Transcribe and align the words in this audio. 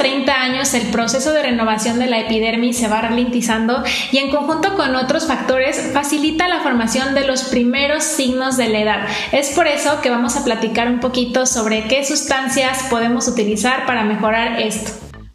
30 0.00 0.32
años 0.32 0.72
el 0.72 0.86
proceso 0.86 1.30
de 1.34 1.42
renovación 1.42 1.98
de 1.98 2.06
la 2.06 2.20
epidermis 2.20 2.78
se 2.78 2.88
va 2.88 3.02
ralentizando 3.02 3.84
y 4.10 4.16
en 4.16 4.30
conjunto 4.30 4.74
con 4.74 4.96
otros 4.96 5.26
factores 5.26 5.90
facilita 5.92 6.48
la 6.48 6.60
formación 6.60 7.14
de 7.14 7.26
los 7.26 7.42
primeros 7.42 8.02
signos 8.02 8.56
de 8.56 8.70
la 8.70 8.80
edad. 8.80 9.08
Es 9.30 9.50
por 9.50 9.66
eso 9.66 10.00
que 10.00 10.08
vamos 10.08 10.36
a 10.36 10.44
platicar 10.44 10.88
un 10.88 11.00
poquito 11.00 11.44
sobre 11.44 11.86
qué 11.86 12.02
sustancias 12.02 12.86
podemos 12.88 13.28
utilizar 13.28 13.84
para 13.84 14.02
mejorar 14.02 14.58
esto. 14.58 14.90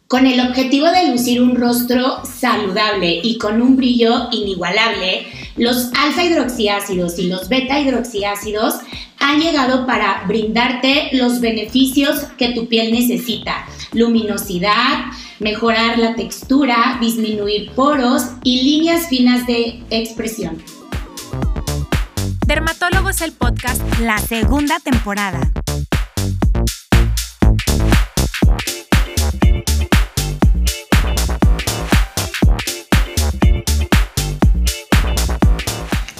Con 0.08 0.26
el 0.26 0.40
objetivo 0.40 0.88
de 0.88 1.12
lucir 1.12 1.40
un 1.40 1.54
rostro 1.54 2.24
saludable 2.24 3.20
y 3.22 3.38
con 3.38 3.62
un 3.62 3.76
brillo 3.76 4.28
inigualable, 4.32 5.26
los 5.56 5.92
alfa 5.96 6.24
hidroxiácidos 6.24 7.20
y 7.20 7.28
los 7.28 7.48
beta 7.48 7.78
hidroxiácidos 7.78 8.74
han 9.20 9.40
llegado 9.40 9.86
para 9.86 10.24
brindarte 10.26 11.10
los 11.12 11.40
beneficios 11.40 12.24
que 12.36 12.48
tu 12.48 12.66
piel 12.66 12.90
necesita. 12.90 13.64
Luminosidad, 13.96 15.06
mejorar 15.40 15.98
la 15.98 16.14
textura, 16.16 16.98
disminuir 17.00 17.70
poros 17.70 18.24
y 18.44 18.62
líneas 18.62 19.08
finas 19.08 19.46
de 19.46 19.82
expresión. 19.88 20.62
Dermatólogos 22.46 23.22
el 23.22 23.32
podcast, 23.32 23.80
la 24.00 24.18
segunda 24.18 24.80
temporada. 24.80 25.40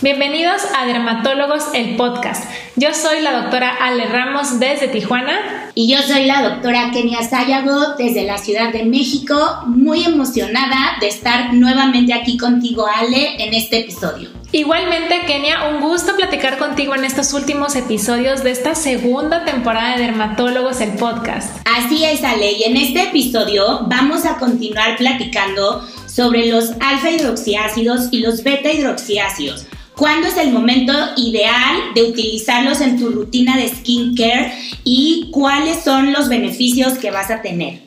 Bienvenidos 0.01 0.63
a 0.75 0.87
Dermatólogos 0.87 1.75
el 1.75 1.97
podcast. 1.97 2.51
Yo 2.77 2.95
soy 2.95 3.21
la 3.21 3.43
doctora 3.43 3.77
Ale 3.79 4.07
Ramos 4.07 4.59
desde 4.59 4.89
Tijuana. 4.89 5.66
Y 5.79 5.89
yo 5.89 5.99
soy 6.01 6.25
la 6.25 6.41
doctora 6.41 6.91
Kenia 6.91 7.23
Sayago 7.23 7.97
desde 7.99 8.25
la 8.25 8.39
Ciudad 8.39 8.73
de 8.73 8.87
México. 8.87 9.37
Muy 9.67 10.05
emocionada 10.05 10.97
de 11.03 11.09
estar 11.09 11.53
nuevamente 11.53 12.15
aquí 12.15 12.39
contigo, 12.39 12.87
Ale, 12.87 13.35
en 13.45 13.53
este 13.53 13.81
episodio. 13.81 14.31
Igualmente, 14.53 15.21
Kenia, 15.27 15.69
un 15.69 15.83
gusto 15.83 16.17
platicar 16.17 16.57
contigo 16.57 16.95
en 16.95 17.05
estos 17.05 17.35
últimos 17.35 17.77
episodios 17.77 18.43
de 18.43 18.53
esta 18.53 18.75
segunda 18.75 19.45
temporada 19.45 19.99
de 19.99 20.05
Dermatólogos 20.05 20.81
el 20.81 20.93
podcast. 20.93 21.55
Así 21.67 22.07
es, 22.07 22.25
Ale, 22.25 22.53
y 22.53 22.63
en 22.63 22.79
este 22.79 23.03
episodio 23.03 23.81
vamos 23.87 24.25
a 24.25 24.39
continuar 24.39 24.97
platicando 24.97 25.87
sobre 26.07 26.47
los 26.47 26.71
alfa 26.81 27.11
hidroxiácidos 27.11 28.09
y 28.13 28.21
los 28.21 28.43
beta 28.43 28.73
hidroxiácidos 28.73 29.67
¿Cuándo 29.97 30.29
es 30.29 30.37
el 30.37 30.53
momento 30.53 30.93
ideal 31.17 31.95
de 31.95 32.03
utilizarlos 32.03 32.83
en 32.83 32.99
tu 32.99 33.09
rutina 33.09 33.57
de 33.57 33.67
skincare 33.69 34.53
y 34.85 35.31
cuáles 35.33 35.83
son 35.85 36.13
los 36.13 36.29
beneficios 36.29 36.99
que 36.99 37.11
vas 37.11 37.31
a 37.31 37.41
tener? 37.41 37.81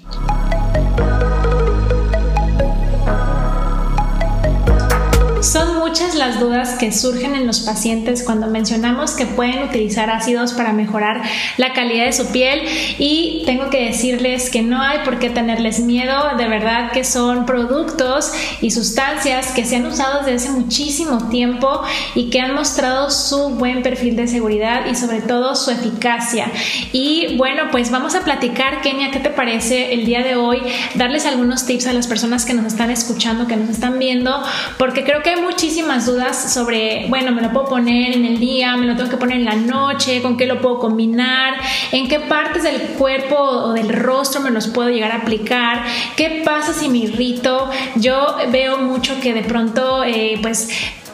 Muchas 5.90 6.14
las 6.14 6.40
dudas 6.40 6.78
que 6.78 6.92
surgen 6.92 7.34
en 7.34 7.48
los 7.48 7.62
pacientes 7.62 8.22
cuando 8.22 8.46
mencionamos 8.46 9.14
que 9.14 9.26
pueden 9.26 9.64
utilizar 9.64 10.12
ácidos 10.12 10.54
para 10.54 10.72
mejorar 10.72 11.24
la 11.58 11.74
calidad 11.74 12.06
de 12.06 12.14
su 12.14 12.28
piel 12.28 12.62
y 13.00 13.42
tengo 13.48 13.72
que 13.72 13.86
decirles 13.86 14.52
que 14.52 14.62
no 14.62 14.80
hay 14.84 15.00
por 15.04 15.18
qué 15.18 15.32
tenerles 15.32 15.80
miedo, 15.80 16.38
de 16.38 16.48
verdad 16.48 16.92
que 16.92 17.04
son 17.04 17.48
productos 17.48 18.32
y 18.62 18.70
sustancias 18.70 19.48
que 19.48 19.66
se 19.66 19.78
han 19.78 19.88
usado 19.88 20.20
desde 20.20 20.36
hace 20.36 20.50
muchísimo 20.52 21.28
tiempo 21.30 21.82
y 22.14 22.30
que 22.30 22.40
han 22.40 22.54
mostrado 22.54 23.10
su 23.10 23.50
buen 23.50 23.82
perfil 23.82 24.16
de 24.16 24.28
seguridad 24.28 24.86
y 24.86 24.94
sobre 24.94 25.22
todo 25.22 25.56
su 25.56 25.72
eficacia. 25.72 26.52
Y 26.92 27.36
bueno, 27.38 27.64
pues 27.72 27.90
vamos 27.90 28.14
a 28.14 28.24
platicar, 28.24 28.82
Kenia, 28.82 29.10
¿qué 29.10 29.20
te 29.20 29.32
parece 29.32 29.92
el 29.96 30.06
día 30.06 30.22
de 30.22 30.36
hoy? 30.36 30.62
Darles 30.94 31.26
algunos 31.26 31.66
tips 31.66 31.88
a 31.88 31.94
las 31.94 32.06
personas 32.06 32.46
que 32.46 32.54
nos 32.54 32.68
están 32.68 32.92
escuchando, 32.92 33.48
que 33.48 33.56
nos 33.56 33.70
están 33.70 33.98
viendo, 33.98 34.44
porque 34.78 35.04
creo 35.04 35.24
que 35.24 35.32
hay 35.32 35.42
muchísimas 35.42 35.79
dudas 36.06 36.54
sobre, 36.54 37.06
bueno, 37.10 37.32
me 37.32 37.42
lo 37.42 37.52
puedo 37.52 37.68
poner 37.68 38.16
en 38.16 38.26
el 38.26 38.40
día, 38.40 38.76
me 38.78 38.86
lo 38.86 38.96
tengo 38.96 39.10
que 39.10 39.18
poner 39.18 39.38
en 39.38 39.46
la 39.46 39.56
noche, 39.56 40.22
con 40.22 40.38
qué 40.38 40.46
lo 40.46 40.62
puedo 40.62 40.80
combinar, 40.80 41.56
en 41.92 42.08
qué 42.08 42.20
partes 42.20 42.64
del 42.64 42.80
cuerpo 42.98 43.36
o 43.36 43.74
del 43.74 43.90
rostro 43.90 44.42
me 44.42 44.52
los 44.52 44.68
puedo 44.68 44.90
llegar 44.90 45.12
a 45.12 45.18
aplicar, 45.18 45.84
qué 46.16 46.42
pasa 46.46 46.74
si 46.74 46.90
me 46.90 47.00
irrito. 47.00 47.70
Yo 47.96 48.38
veo 48.52 48.78
mucho 48.78 49.20
que 49.22 49.34
de 49.34 49.44
pronto, 49.44 50.04
eh, 50.04 50.38
pues, 50.42 50.70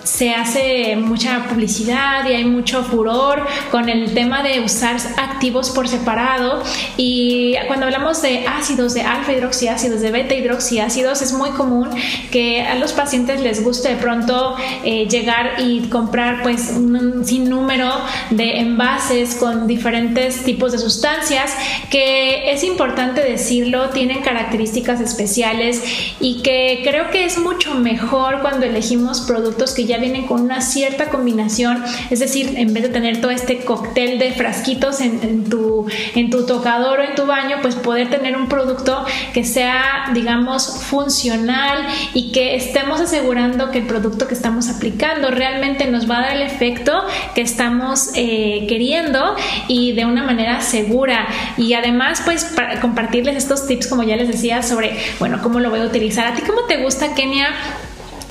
se 0.05 0.33
hace 0.33 0.95
mucha 0.95 1.47
publicidad 1.49 2.25
y 2.29 2.33
hay 2.33 2.45
mucho 2.45 2.83
furor 2.83 3.45
con 3.71 3.89
el 3.89 4.13
tema 4.13 4.43
de 4.43 4.61
usar 4.61 4.97
activos 5.17 5.71
por 5.71 5.87
separado. 5.87 6.63
Y 6.95 7.55
cuando 7.67 7.87
hablamos 7.87 8.21
de 8.21 8.45
ácidos, 8.47 8.93
de 8.93 9.01
alfa 9.01 9.33
hidroxiácidos, 9.33 10.01
de 10.01 10.11
beta 10.11 10.35
hidroxiácidos, 10.35 11.21
es 11.21 11.33
muy 11.33 11.49
común 11.51 11.89
que 12.31 12.61
a 12.61 12.75
los 12.75 12.93
pacientes 12.93 13.41
les 13.41 13.63
guste 13.63 13.89
de 13.89 13.95
pronto 13.95 14.55
eh, 14.83 15.07
llegar 15.09 15.59
y 15.59 15.81
comprar 15.89 16.43
pues 16.43 16.71
un 16.75 17.25
sinnúmero 17.25 17.91
de 18.29 18.59
envases 18.59 19.35
con 19.35 19.67
diferentes 19.67 20.43
tipos 20.43 20.71
de 20.71 20.77
sustancias 20.77 21.53
que 21.89 22.51
es 22.51 22.63
importante 22.63 23.21
decirlo, 23.21 23.89
tienen 23.89 24.21
características 24.21 25.01
especiales 25.01 25.81
y 26.19 26.41
que 26.43 26.81
creo 26.83 27.09
que 27.09 27.25
es 27.25 27.39
mucho 27.39 27.73
mejor 27.73 28.41
cuando 28.41 28.65
elegimos 28.67 29.21
productos 29.21 29.73
que 29.73 29.85
ya 29.85 29.94
vienen 29.97 30.25
con 30.25 30.41
una 30.41 30.61
cierta 30.61 31.09
combinación, 31.09 31.83
es 32.09 32.19
decir, 32.19 32.53
en 32.57 32.73
vez 32.73 32.83
de 32.83 32.89
tener 32.89 33.21
todo 33.21 33.31
este 33.31 33.59
cóctel 33.59 34.19
de 34.19 34.31
frasquitos 34.31 35.01
en, 35.01 35.49
tu, 35.49 35.87
en 36.15 36.29
tu 36.29 36.45
tocador 36.45 36.99
o 36.99 37.03
en 37.03 37.15
tu 37.15 37.25
baño, 37.25 37.57
pues 37.61 37.75
poder 37.75 38.09
tener 38.09 38.37
un 38.37 38.47
producto 38.47 39.05
que 39.33 39.43
sea, 39.43 40.11
digamos, 40.13 40.83
funcional 40.83 41.85
y 42.13 42.31
que 42.31 42.55
estemos 42.55 42.99
asegurando 42.99 43.71
que 43.71 43.79
el 43.79 43.85
producto 43.85 44.27
que 44.27 44.33
estamos 44.33 44.69
aplicando 44.69 45.31
realmente 45.31 45.87
nos 45.87 46.09
va 46.09 46.19
a 46.19 46.21
dar 46.21 46.35
el 46.35 46.41
efecto 46.41 46.93
que 47.33 47.41
estamos 47.41 48.11
eh, 48.15 48.65
queriendo 48.67 49.35
y 49.67 49.93
de 49.93 50.05
una 50.05 50.23
manera 50.23 50.61
segura. 50.61 51.27
Y 51.57 51.73
además, 51.73 52.21
pues, 52.25 52.55
compartirles 52.81 53.35
estos 53.35 53.67
tips, 53.67 53.87
como 53.87 54.03
ya 54.03 54.15
les 54.15 54.27
decía, 54.27 54.63
sobre, 54.63 54.97
bueno, 55.19 55.39
cómo 55.41 55.59
lo 55.59 55.69
voy 55.69 55.81
a 55.81 55.85
utilizar. 55.85 56.27
¿A 56.27 56.33
ti 56.33 56.41
cómo 56.41 56.63
te 56.67 56.81
gusta, 56.83 57.13
Kenia? 57.13 57.49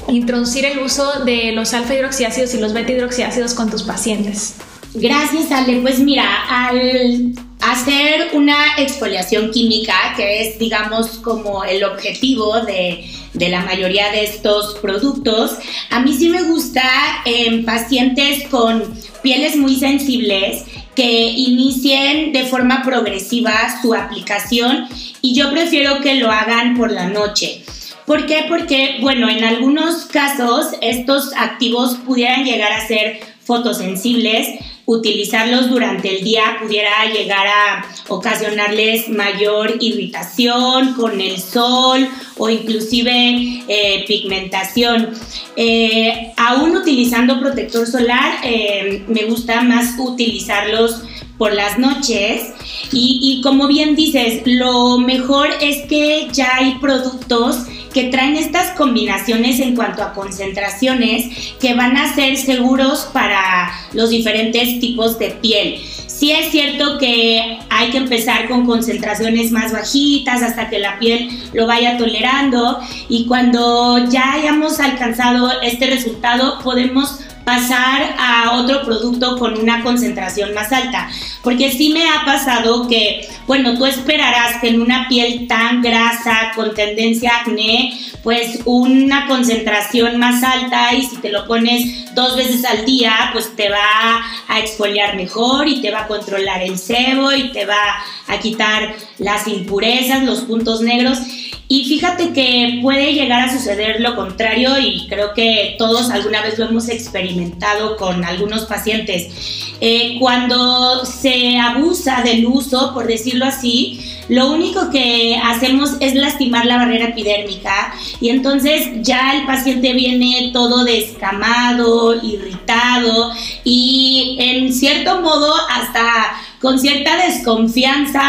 Introducir 0.08 0.64
el 0.64 0.78
uso 0.80 1.24
de 1.24 1.52
los 1.52 1.74
alfa 1.74 1.94
hidroxiácidos 1.94 2.54
y 2.54 2.58
los 2.58 2.72
beta 2.72 2.92
hidroxiácidos 2.92 3.54
con 3.54 3.70
tus 3.70 3.82
pacientes? 3.82 4.54
Gracias, 4.94 5.50
Ale. 5.50 5.80
Pues 5.80 5.98
mira, 5.98 6.24
al 6.48 7.34
hacer 7.60 8.28
una 8.34 8.76
exfoliación 8.78 9.50
química, 9.50 9.94
que 10.16 10.42
es, 10.42 10.58
digamos, 10.58 11.08
como 11.18 11.64
el 11.64 11.82
objetivo 11.82 12.60
de, 12.60 13.04
la 13.32 13.60
mayoría 13.60 14.12
de 14.12 14.24
estos 14.24 14.74
productos, 14.76 15.56
a 15.90 16.00
mí 16.00 16.14
sí 16.14 16.28
me 16.28 16.42
gusta 16.42 16.82
en 17.24 17.64
pacientes 17.64 18.46
con 18.48 18.94
pieles 19.22 19.56
muy 19.56 19.74
sensibles 19.76 20.62
que 20.94 21.30
inicien 21.30 22.32
de 22.32 22.44
forma 22.44 22.82
progresiva 22.84 23.52
su 23.82 23.94
aplicación 23.94 24.86
y 25.20 25.34
yo 25.34 25.50
prefiero 25.50 26.00
que 26.00 26.14
lo 26.14 26.30
hagan 26.30 26.76
por 26.76 26.92
la 26.92 27.08
noche. 27.08 27.64
¿Por 28.06 28.26
qué? 28.26 28.44
Porque, 28.48 28.98
bueno, 29.00 29.28
en 29.30 29.44
algunos 29.44 30.04
casos 30.06 30.68
estos 30.82 31.32
activos 31.36 31.96
pudieran 32.04 32.44
llegar 32.44 32.72
a 32.72 32.86
ser 32.86 33.20
fotosensibles, 33.44 34.48
utilizarlos 34.86 35.70
durante 35.70 36.16
el 36.16 36.24
día 36.24 36.58
pudiera 36.62 37.06
llegar 37.10 37.46
a 37.46 37.86
ocasionarles 38.08 39.08
mayor 39.08 39.76
irritación 39.80 40.94
con 40.94 41.20
el 41.20 41.40
sol 41.40 42.06
o 42.36 42.50
inclusive 42.50 43.62
eh, 43.68 44.04
pigmentación. 44.06 45.10
Eh, 45.56 46.32
aún 46.36 46.76
utilizando 46.76 47.40
protector 47.40 47.86
solar, 47.86 48.40
eh, 48.44 49.04
me 49.08 49.24
gusta 49.24 49.62
más 49.62 49.94
utilizarlos 49.98 51.02
por 51.38 51.52
las 51.52 51.78
noches 51.78 52.52
y, 52.92 53.18
y 53.22 53.40
como 53.42 53.66
bien 53.66 53.96
dices, 53.96 54.42
lo 54.44 54.98
mejor 54.98 55.48
es 55.60 55.86
que 55.86 56.28
ya 56.32 56.56
hay 56.56 56.74
productos 56.80 57.66
que 57.94 58.04
traen 58.04 58.36
estas 58.36 58.72
combinaciones 58.72 59.60
en 59.60 59.74
cuanto 59.74 60.02
a 60.02 60.12
concentraciones 60.12 61.54
que 61.60 61.74
van 61.74 61.96
a 61.96 62.12
ser 62.14 62.36
seguros 62.36 63.08
para 63.12 63.70
los 63.92 64.10
diferentes 64.10 64.80
tipos 64.80 65.18
de 65.18 65.30
piel. 65.30 65.80
Sí 66.06 66.32
es 66.32 66.50
cierto 66.50 66.98
que 66.98 67.58
hay 67.70 67.90
que 67.90 67.98
empezar 67.98 68.48
con 68.48 68.66
concentraciones 68.66 69.50
más 69.50 69.72
bajitas 69.72 70.42
hasta 70.42 70.68
que 70.68 70.78
la 70.78 70.98
piel 70.98 71.28
lo 71.52 71.66
vaya 71.66 71.96
tolerando 71.96 72.78
y 73.08 73.26
cuando 73.26 73.98
ya 74.10 74.34
hayamos 74.34 74.80
alcanzado 74.80 75.60
este 75.62 75.86
resultado 75.86 76.58
podemos 76.62 77.20
pasar 77.44 78.14
a 78.18 78.52
otro 78.52 78.82
producto 78.82 79.38
con 79.38 79.58
una 79.58 79.82
concentración 79.82 80.54
más 80.54 80.72
alta. 80.72 81.08
Porque 81.42 81.70
sí 81.70 81.90
me 81.90 82.08
ha 82.08 82.24
pasado 82.24 82.88
que, 82.88 83.28
bueno, 83.46 83.76
tú 83.76 83.86
esperarás 83.86 84.60
que 84.60 84.68
en 84.68 84.80
una 84.80 85.08
piel 85.08 85.46
tan 85.46 85.82
grasa, 85.82 86.52
con 86.54 86.74
tendencia 86.74 87.32
a 87.36 87.40
acné, 87.42 87.98
pues 88.22 88.60
una 88.64 89.26
concentración 89.28 90.18
más 90.18 90.42
alta 90.42 90.94
y 90.94 91.02
si 91.02 91.16
te 91.18 91.30
lo 91.30 91.46
pones 91.46 92.14
dos 92.14 92.36
veces 92.36 92.64
al 92.64 92.86
día, 92.86 93.12
pues 93.32 93.54
te 93.54 93.68
va 93.68 94.24
a 94.48 94.58
exfoliar 94.60 95.16
mejor 95.16 95.68
y 95.68 95.82
te 95.82 95.90
va 95.90 96.02
a 96.02 96.06
controlar 96.06 96.62
el 96.62 96.78
sebo 96.78 97.32
y 97.32 97.52
te 97.52 97.66
va 97.66 98.02
a 98.26 98.38
quitar 98.38 98.94
las 99.18 99.46
impurezas, 99.46 100.22
los 100.22 100.40
puntos 100.40 100.80
negros. 100.80 101.18
Y 101.66 101.86
fíjate 101.86 102.32
que 102.32 102.80
puede 102.82 103.14
llegar 103.14 103.48
a 103.48 103.52
suceder 103.52 104.00
lo 104.00 104.14
contrario 104.16 104.78
y 104.78 105.06
creo 105.08 105.32
que 105.32 105.76
todos 105.78 106.10
alguna 106.10 106.42
vez 106.42 106.58
lo 106.58 106.66
hemos 106.66 106.88
experimentado 106.88 107.96
con 107.96 108.22
algunos 108.24 108.66
pacientes. 108.66 109.74
Eh, 109.80 110.16
cuando 110.20 111.04
se 111.06 111.58
abusa 111.58 112.22
del 112.22 112.46
uso, 112.46 112.92
por 112.92 113.06
decirlo 113.06 113.46
así, 113.46 114.00
lo 114.28 114.52
único 114.52 114.90
que 114.90 115.38
hacemos 115.42 115.96
es 116.00 116.14
lastimar 116.14 116.64
la 116.66 116.76
barrera 116.76 117.08
epidérmica 117.08 117.94
y 118.20 118.30
entonces 118.30 118.88
ya 119.02 119.36
el 119.36 119.46
paciente 119.46 119.92
viene 119.92 120.50
todo 120.52 120.84
descamado, 120.84 122.14
irritado 122.22 123.32
y 123.64 124.36
en 124.38 124.72
cierto 124.72 125.20
modo 125.20 125.52
hasta 125.70 126.36
con 126.60 126.78
cierta 126.78 127.26
desconfianza 127.26 128.22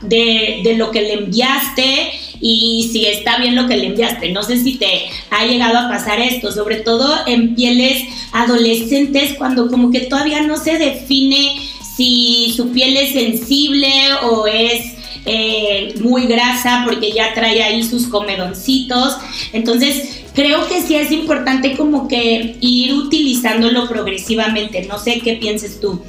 de, 0.00 0.60
de 0.64 0.76
lo 0.76 0.90
que 0.90 1.02
le 1.02 1.12
enviaste 1.14 2.12
y 2.42 2.90
si 2.92 3.06
está 3.06 3.38
bien 3.38 3.54
lo 3.54 3.68
que 3.68 3.76
le 3.76 3.86
enviaste. 3.86 4.32
No 4.32 4.42
sé 4.42 4.58
si 4.58 4.74
te 4.74 5.08
ha 5.30 5.46
llegado 5.46 5.78
a 5.78 5.88
pasar 5.88 6.20
esto, 6.20 6.50
sobre 6.50 6.80
todo 6.80 7.08
en 7.26 7.54
pieles 7.54 8.02
adolescentes 8.32 9.34
cuando 9.38 9.68
como 9.68 9.90
que 9.90 10.00
todavía 10.00 10.42
no 10.42 10.56
se 10.56 10.76
define 10.76 11.56
si 11.96 12.52
su 12.56 12.72
piel 12.72 12.96
es 12.96 13.12
sensible 13.12 13.88
o 14.24 14.46
es 14.48 14.96
eh, 15.24 15.94
muy 16.00 16.26
grasa 16.26 16.82
porque 16.84 17.12
ya 17.12 17.32
trae 17.32 17.62
ahí 17.62 17.84
sus 17.84 18.08
comedoncitos. 18.08 19.16
Entonces, 19.52 20.24
creo 20.34 20.66
que 20.66 20.82
sí 20.82 20.96
es 20.96 21.12
importante 21.12 21.76
como 21.76 22.08
que 22.08 22.56
ir 22.60 22.94
utilizándolo 22.94 23.88
progresivamente. 23.88 24.84
No 24.86 24.98
sé 24.98 25.20
qué 25.20 25.34
pienses 25.34 25.80
tú. 25.80 26.02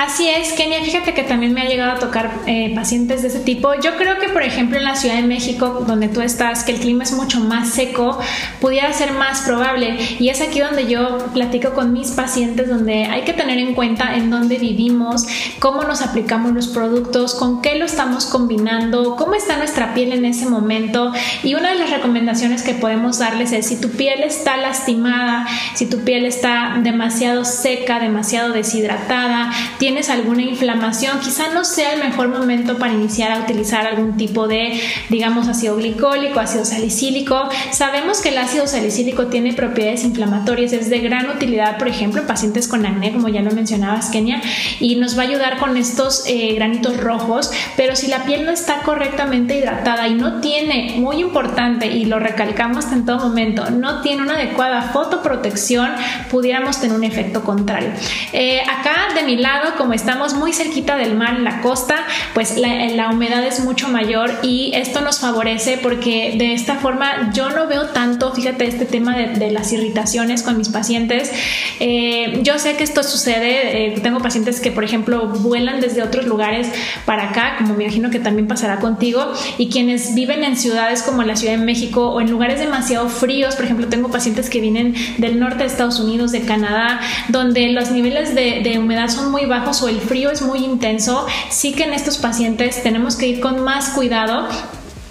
Así 0.00 0.26
es, 0.26 0.54
Kenia, 0.54 0.82
fíjate 0.82 1.12
que 1.12 1.24
también 1.24 1.52
me 1.52 1.60
ha 1.60 1.66
llegado 1.66 1.92
a 1.92 1.98
tocar 1.98 2.30
eh, 2.46 2.72
pacientes 2.74 3.20
de 3.20 3.28
ese 3.28 3.40
tipo. 3.40 3.74
Yo 3.82 3.98
creo 3.98 4.18
que, 4.18 4.30
por 4.30 4.42
ejemplo, 4.42 4.78
en 4.78 4.84
la 4.84 4.96
Ciudad 4.96 5.16
de 5.16 5.24
México, 5.24 5.84
donde 5.86 6.08
tú 6.08 6.22
estás, 6.22 6.64
que 6.64 6.72
el 6.72 6.80
clima 6.80 7.04
es 7.04 7.12
mucho 7.12 7.38
más 7.40 7.68
seco, 7.68 8.18
pudiera 8.62 8.90
ser 8.94 9.12
más 9.12 9.42
probable. 9.42 9.98
Y 10.18 10.30
es 10.30 10.40
aquí 10.40 10.60
donde 10.60 10.86
yo 10.86 11.18
platico 11.34 11.74
con 11.74 11.92
mis 11.92 12.12
pacientes, 12.12 12.70
donde 12.70 13.04
hay 13.04 13.24
que 13.24 13.34
tener 13.34 13.58
en 13.58 13.74
cuenta 13.74 14.16
en 14.16 14.30
dónde 14.30 14.56
vivimos, 14.56 15.26
cómo 15.58 15.82
nos 15.82 16.00
aplicamos 16.00 16.52
los 16.52 16.68
productos, 16.68 17.34
con 17.34 17.60
qué 17.60 17.74
lo 17.74 17.84
estamos 17.84 18.24
combinando, 18.24 19.16
cómo 19.16 19.34
está 19.34 19.58
nuestra 19.58 19.92
piel 19.92 20.14
en 20.14 20.24
ese 20.24 20.46
momento. 20.46 21.12
Y 21.42 21.56
una 21.56 21.72
de 21.72 21.78
las 21.78 21.90
recomendaciones 21.90 22.62
que 22.62 22.72
podemos 22.72 23.18
darles 23.18 23.52
es 23.52 23.66
si 23.66 23.78
tu 23.78 23.90
piel 23.90 24.22
está 24.22 24.56
lastimada, 24.56 25.46
si 25.74 25.84
tu 25.84 26.04
piel 26.04 26.24
está 26.24 26.78
demasiado 26.82 27.44
seca, 27.44 28.00
demasiado 28.00 28.54
deshidratada, 28.54 29.52
tienes 29.90 30.08
alguna 30.08 30.42
inflamación, 30.42 31.18
quizá 31.18 31.52
no 31.52 31.64
sea 31.64 31.94
el 31.94 31.98
mejor 31.98 32.28
momento 32.28 32.78
para 32.78 32.92
iniciar 32.92 33.32
a 33.32 33.40
utilizar 33.40 33.88
algún 33.88 34.16
tipo 34.16 34.46
de, 34.46 34.80
digamos, 35.08 35.48
ácido 35.48 35.74
glicólico, 35.74 36.38
ácido 36.38 36.64
salicílico. 36.64 37.48
Sabemos 37.72 38.20
que 38.20 38.28
el 38.28 38.38
ácido 38.38 38.68
salicílico 38.68 39.26
tiene 39.26 39.52
propiedades 39.52 40.04
inflamatorias, 40.04 40.72
es 40.72 40.90
de 40.90 41.00
gran 41.00 41.28
utilidad, 41.28 41.76
por 41.76 41.88
ejemplo, 41.88 42.20
en 42.20 42.28
pacientes 42.28 42.68
con 42.68 42.86
acné, 42.86 43.12
como 43.12 43.30
ya 43.30 43.42
lo 43.42 43.50
mencionabas, 43.50 44.10
Kenia, 44.10 44.40
y 44.78 44.94
nos 44.94 45.18
va 45.18 45.22
a 45.22 45.26
ayudar 45.26 45.58
con 45.58 45.76
estos 45.76 46.22
eh, 46.28 46.54
granitos 46.54 46.96
rojos, 46.98 47.50
pero 47.76 47.96
si 47.96 48.06
la 48.06 48.24
piel 48.24 48.44
no 48.44 48.52
está 48.52 48.82
correctamente 48.82 49.58
hidratada 49.58 50.06
y 50.06 50.14
no 50.14 50.40
tiene, 50.40 50.94
muy 50.98 51.16
importante, 51.16 51.88
y 51.88 52.04
lo 52.04 52.20
recalcamos 52.20 52.92
en 52.92 53.04
todo 53.04 53.18
momento, 53.18 53.68
no 53.72 54.02
tiene 54.02 54.22
una 54.22 54.34
adecuada 54.34 54.82
fotoprotección, 54.82 55.90
pudiéramos 56.30 56.80
tener 56.80 56.96
un 56.96 57.02
efecto 57.02 57.42
contrario. 57.42 57.90
Eh, 58.32 58.60
acá 58.62 59.14
de 59.16 59.24
mi 59.24 59.34
lado, 59.34 59.79
como 59.80 59.94
estamos 59.94 60.34
muy 60.34 60.52
cerquita 60.52 60.98
del 60.98 61.16
mar, 61.16 61.40
la 61.40 61.62
costa, 61.62 61.96
pues 62.34 62.58
la, 62.58 63.08
humedad 63.08 63.42
es 63.46 63.60
mucho 63.60 63.88
mayor 63.88 64.30
y 64.42 64.72
esto 64.74 65.00
nos 65.00 65.20
favorece 65.20 65.78
porque 65.82 66.34
de 66.36 66.52
esta 66.52 66.74
forma 66.74 67.32
yo 67.32 67.48
no 67.48 67.66
veo 67.66 67.86
tanto, 67.86 68.30
fíjate, 68.30 68.68
este 68.68 68.84
tema 68.84 69.16
de, 69.16 69.50
las 69.50 69.72
irritaciones 69.72 70.42
con 70.42 70.58
mis 70.58 70.68
pacientes. 70.68 71.32
Eh, 71.80 72.40
yo 72.42 72.58
sé 72.58 72.76
que 72.76 72.84
esto 72.84 73.02
sucede, 73.02 73.86
eh, 73.86 74.00
tengo 74.02 74.20
pacientes 74.20 74.60
que, 74.60 74.70
por 74.70 74.84
ejemplo, 74.84 75.28
vuelan 75.28 75.80
desde 75.80 76.02
otros 76.02 76.26
lugares 76.26 76.68
para 77.06 77.30
acá, 77.30 77.54
como 77.56 77.72
me 77.72 77.84
imagino 77.84 78.10
que 78.10 78.18
también 78.18 78.48
pasará 78.48 78.80
contigo, 78.80 79.32
y 79.56 79.70
quienes 79.70 80.14
viven 80.14 80.44
en 80.44 80.58
ciudades 80.58 81.02
como 81.02 81.22
la 81.22 81.36
Ciudad 81.36 81.56
de 81.56 81.64
México 81.64 82.10
o 82.10 82.20
en 82.20 82.30
lugares 82.30 82.60
demasiado 82.60 83.08
fríos, 83.08 83.56
por 83.56 83.64
ejemplo, 83.64 83.88
tengo 83.88 84.10
pacientes 84.10 84.50
que 84.50 84.60
vienen 84.60 84.94
del 85.16 85.40
norte 85.40 85.60
de 85.60 85.64
Estados 85.64 86.00
Unidos, 86.00 86.32
de 86.32 86.42
Canadá, 86.42 87.00
donde 87.28 87.70
los 87.70 87.90
niveles 87.90 88.34
de, 88.34 88.60
de 88.62 88.78
humedad 88.78 89.08
son 89.08 89.30
muy 89.30 89.46
bajos 89.46 89.59
o 89.82 89.88
el 89.88 90.00
frío 90.00 90.30
es 90.30 90.42
muy 90.42 90.64
intenso, 90.64 91.26
sí 91.50 91.72
que 91.72 91.84
en 91.84 91.92
estos 91.92 92.18
pacientes 92.18 92.82
tenemos 92.82 93.16
que 93.16 93.28
ir 93.28 93.40
con 93.40 93.62
más 93.62 93.90
cuidado 93.90 94.48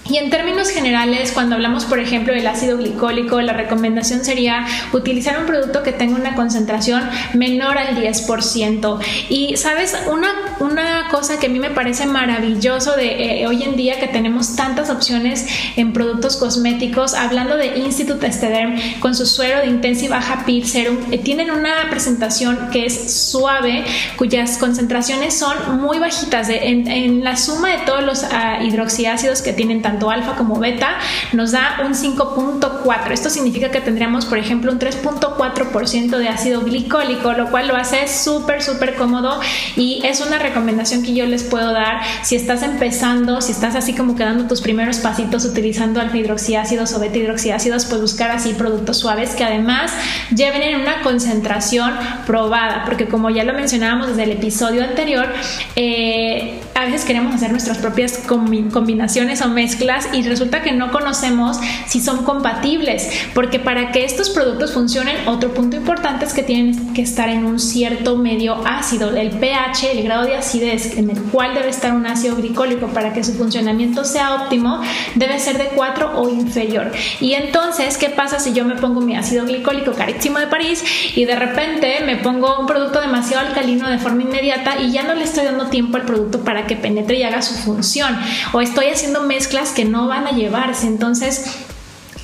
y 0.09 0.17
en 0.17 0.29
términos 0.31 0.69
generales, 0.69 1.31
cuando 1.31 1.55
hablamos, 1.55 1.85
por 1.85 1.99
ejemplo, 1.99 2.33
del 2.33 2.47
ácido 2.47 2.77
glicólico, 2.77 3.41
la 3.41 3.53
recomendación 3.53 4.25
sería 4.25 4.65
utilizar 4.91 5.39
un 5.39 5.45
producto 5.45 5.83
que 5.83 5.91
tenga 5.91 6.15
una 6.15 6.33
concentración 6.33 7.07
menor 7.35 7.77
al 7.77 7.95
10%. 7.95 8.99
Y, 9.29 9.55
¿sabes? 9.57 9.95
Una, 10.11 10.29
una 10.59 11.07
cosa 11.09 11.39
que 11.39 11.47
a 11.47 11.49
mí 11.49 11.59
me 11.59 11.69
parece 11.69 12.05
maravilloso 12.05 12.95
de 12.95 13.41
eh, 13.41 13.47
hoy 13.47 13.63
en 13.63 13.75
día 13.75 13.99
que 13.99 14.07
tenemos 14.07 14.55
tantas 14.55 14.89
opciones 14.89 15.47
en 15.75 15.93
productos 15.93 16.37
cosméticos, 16.37 17.13
hablando 17.13 17.57
de 17.57 17.77
Institute 17.77 18.25
Estederm 18.25 18.79
con 18.99 19.15
su 19.15 19.25
suero 19.25 19.59
de 19.59 19.67
intensa 19.67 20.05
y 20.05 20.07
baja 20.07 20.43
PIR 20.45 20.67
Serum, 20.67 20.97
eh, 21.11 21.17
tienen 21.17 21.51
una 21.51 21.89
presentación 21.89 22.69
que 22.71 22.85
es 22.85 23.11
suave, 23.31 23.85
cuyas 24.17 24.57
concentraciones 24.57 25.37
son 25.37 25.79
muy 25.81 25.99
bajitas. 25.99 26.49
en, 26.49 27.23
la 27.23 27.35
suma 27.35 27.69
de 27.69 27.79
todos 27.85 28.03
los 28.03 28.23
uh, 28.23 28.63
hidroxiácidos 28.63 29.41
que 29.41 29.53
tienen 29.53 29.81
tanto 29.81 30.09
alfa 30.09 30.35
como 30.35 30.59
beta, 30.59 30.97
nos 31.33 31.51
da 31.51 31.81
un 31.85 31.93
5.4. 31.93 33.11
Esto 33.11 33.29
significa 33.29 33.71
que 33.71 33.81
tendríamos, 33.81 34.25
por 34.25 34.37
ejemplo, 34.37 34.71
un 34.71 34.79
3.4% 34.79 36.17
de 36.17 36.27
ácido 36.27 36.61
glicólico, 36.61 37.33
lo 37.33 37.49
cual 37.49 37.67
lo 37.67 37.75
hace 37.75 38.07
súper, 38.07 38.61
súper 38.61 38.95
cómodo 38.95 39.39
y 39.75 40.01
es 40.05 40.21
una 40.21 40.39
recomendación 40.49 41.03
que 41.03 41.13
yo 41.13 41.25
les 41.25 41.43
puedo 41.43 41.71
dar 41.71 42.01
si 42.23 42.35
estás 42.35 42.63
empezando, 42.63 43.41
si 43.41 43.51
estás 43.51 43.75
así 43.75 43.93
como 43.93 44.15
quedando 44.15 44.45
tus 44.45 44.61
primeros 44.61 44.97
pasitos 44.97 45.45
utilizando 45.45 46.01
alfa 46.01 46.17
hidroxiácidos 46.17 46.93
o 46.93 46.99
beta 46.99 47.17
hidroxiácidos, 47.17 47.85
pues 47.85 48.01
buscar 48.01 48.31
así 48.31 48.53
productos 48.53 48.97
suaves 48.97 49.31
que 49.31 49.43
además 49.43 49.91
lleven 50.35 50.61
en 50.61 50.81
una 50.81 51.01
concentración 51.01 51.93
probada, 52.25 52.83
porque 52.85 53.07
como 53.07 53.29
ya 53.29 53.43
lo 53.43 53.53
mencionábamos 53.53 54.07
desde 54.07 54.23
el 54.23 54.31
episodio 54.31 54.83
anterior, 54.83 55.27
eh, 55.75 56.59
a 56.79 56.85
veces 56.85 57.03
queremos 57.03 57.35
hacer 57.35 57.51
nuestras 57.51 57.77
propias 57.77 58.19
combinaciones 58.19 59.41
o 59.41 59.49
mezclas 59.49 60.07
y 60.13 60.21
resulta 60.21 60.61
que 60.61 60.71
no 60.71 60.91
conocemos 60.91 61.59
si 61.87 61.99
son 61.99 62.23
compatibles, 62.23 63.09
porque 63.33 63.59
para 63.59 63.91
que 63.91 64.05
estos 64.05 64.29
productos 64.29 64.71
funcionen, 64.71 65.27
otro 65.27 65.53
punto 65.53 65.75
importante 65.75 66.23
es 66.23 66.33
que 66.33 66.41
tienen 66.41 66.93
que 66.93 67.01
estar 67.01 67.27
en 67.27 67.43
un 67.43 67.59
cierto 67.59 68.15
medio 68.15 68.65
ácido, 68.65 69.15
el 69.15 69.31
pH, 69.31 69.91
el 69.91 70.03
grado 70.03 70.25
de 70.25 70.35
acidez 70.35 70.97
en 70.97 71.09
el 71.09 71.21
cual 71.23 71.53
debe 71.53 71.69
estar 71.69 71.93
un 71.93 72.05
ácido 72.05 72.37
glicólico 72.37 72.87
para 72.87 73.11
que 73.11 73.25
su 73.25 73.33
funcionamiento 73.33 74.05
sea 74.05 74.35
óptimo, 74.35 74.81
debe 75.15 75.37
ser 75.39 75.57
de 75.57 75.65
4 75.75 76.13
o 76.17 76.29
inferior. 76.29 76.93
Y 77.19 77.33
entonces, 77.33 77.97
¿qué 77.97 78.09
pasa 78.09 78.39
si 78.39 78.53
yo 78.53 78.63
me 78.63 78.75
pongo 78.75 79.01
mi 79.01 79.17
ácido 79.17 79.45
glicólico 79.45 79.91
carísimo 79.91 80.39
de 80.39 80.47
París 80.47 80.83
y 81.15 81.25
de 81.25 81.35
repente 81.35 81.99
me 82.05 82.15
pongo 82.15 82.57
un 82.57 82.67
producto 82.67 83.01
demasiado 83.01 83.47
alcalino 83.47 83.89
de 83.89 83.97
forma 83.97 84.21
inmediata 84.21 84.79
y 84.79 84.91
ya 84.91 85.03
no 85.03 85.13
le 85.15 85.25
estoy 85.25 85.43
dando 85.43 85.65
tiempo 85.65 85.97
al 85.97 86.03
producto 86.03 86.39
para 86.39 86.68
penetre 86.75 87.17
y 87.17 87.23
haga 87.23 87.41
su 87.41 87.53
función. 87.55 88.17
O 88.53 88.61
estoy 88.61 88.87
haciendo 88.87 89.21
mezclas 89.21 89.71
que 89.71 89.85
no 89.85 90.07
van 90.07 90.27
a 90.27 90.31
llevarse. 90.31 90.87
Entonces, 90.87 91.45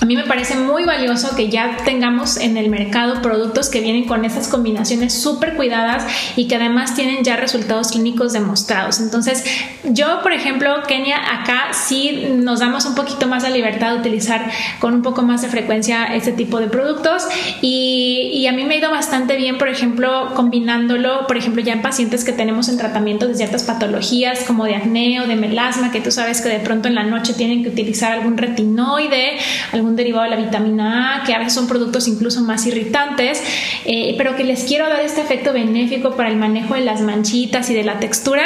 a 0.02 0.06
mí 0.06 0.16
me 0.16 0.24
parece 0.24 0.56
muy 0.56 0.84
valioso 0.84 1.36
que 1.36 1.50
ya 1.50 1.78
tengamos 1.86 2.38
en 2.38 2.58
el 2.58 2.70
mercado 2.70 3.22
productos 3.22 3.70
que 3.70 3.80
vienen 3.80 4.06
con 4.06 4.26
esas 4.26 4.48
combinaciones 4.48 5.14
súper 5.14 5.56
cuidadas 5.56 6.06
y 6.36 6.48
que 6.48 6.56
además 6.56 6.96
tienen 6.96 7.24
ya 7.24 7.38
resultados 7.38 7.92
clínicos 7.92 8.34
demostrados. 8.34 9.00
Entonces, 9.00 9.44
yo, 9.84 10.22
por 10.22 10.34
ejemplo, 10.34 10.84
Kenia, 10.88 11.18
acá 11.40 11.70
sí 11.72 12.28
nos 12.36 12.60
damos 12.60 12.86
un 12.86 12.96
poquito 12.96 13.28
más 13.28 13.44
la 13.44 13.50
libertad 13.50 13.94
de 13.94 14.00
utilizar 14.00 14.52
con 14.80 14.94
un 14.94 15.02
poco 15.02 15.22
más 15.22 15.42
de 15.42 15.48
frecuencia 15.48 16.06
este 16.14 16.34
tipo 16.34 16.60
de 16.60 16.68
productos 16.68 17.24
y, 17.62 18.32
y 18.34 18.48
a 18.48 18.52
mí 18.52 18.66
me 18.66 18.76
ha 18.76 18.78
ido 18.80 18.92
bastante 18.92 19.38
bien, 19.38 19.58
por 19.58 19.70
ejemplo, 19.70 20.34
combinándolo, 20.36 21.26
por 21.28 21.38
ejemplo, 21.38 21.62
ya 21.62 21.74
en 21.74 21.82
pacientes 21.82 22.26
que 22.26 22.34
tenemos 22.34 22.68
en 22.70 22.78
tratamiento 22.78 23.28
de 23.28 23.36
ciertas 23.36 23.64
patologías 23.64 24.44
como 24.44 24.66
de 24.66 24.76
acné 24.76 25.22
o 25.22 25.28
de 25.28 25.36
melasma, 25.36 25.92
que 25.92 26.02
tú 26.02 26.12
sabes 26.12 26.42
que 26.42 26.50
de 26.50 26.60
pronto 26.60 26.88
en 26.88 26.96
la 26.96 27.04
noche 27.04 27.34
tienen 27.34 27.64
que 27.64 27.70
utilizar 27.70 28.12
algún 28.12 28.38
retinoide, 28.38 29.38
algún 29.72 29.85
algún 29.86 29.96
derivado 29.96 30.24
de 30.24 30.32
la 30.32 30.42
vitamina 30.42 31.16
A, 31.16 31.24
que 31.24 31.34
a 31.34 31.38
veces 31.38 31.54
son 31.54 31.68
productos 31.68 32.08
incluso 32.08 32.42
más 32.42 32.66
irritantes, 32.66 33.42
eh, 33.86 34.16
pero 34.18 34.36
que 34.36 34.44
les 34.44 34.64
quiero 34.64 34.90
dar 34.90 35.02
este 35.02 35.22
efecto 35.22 35.54
benéfico 35.54 36.16
para 36.16 36.30
el 36.30 36.38
manejo 36.38 36.74
de 36.74 36.82
las 36.82 37.02
manchitas 37.02 37.70
y 37.70 37.76
de 37.76 37.84
la 37.84 38.00
textura. 38.00 38.44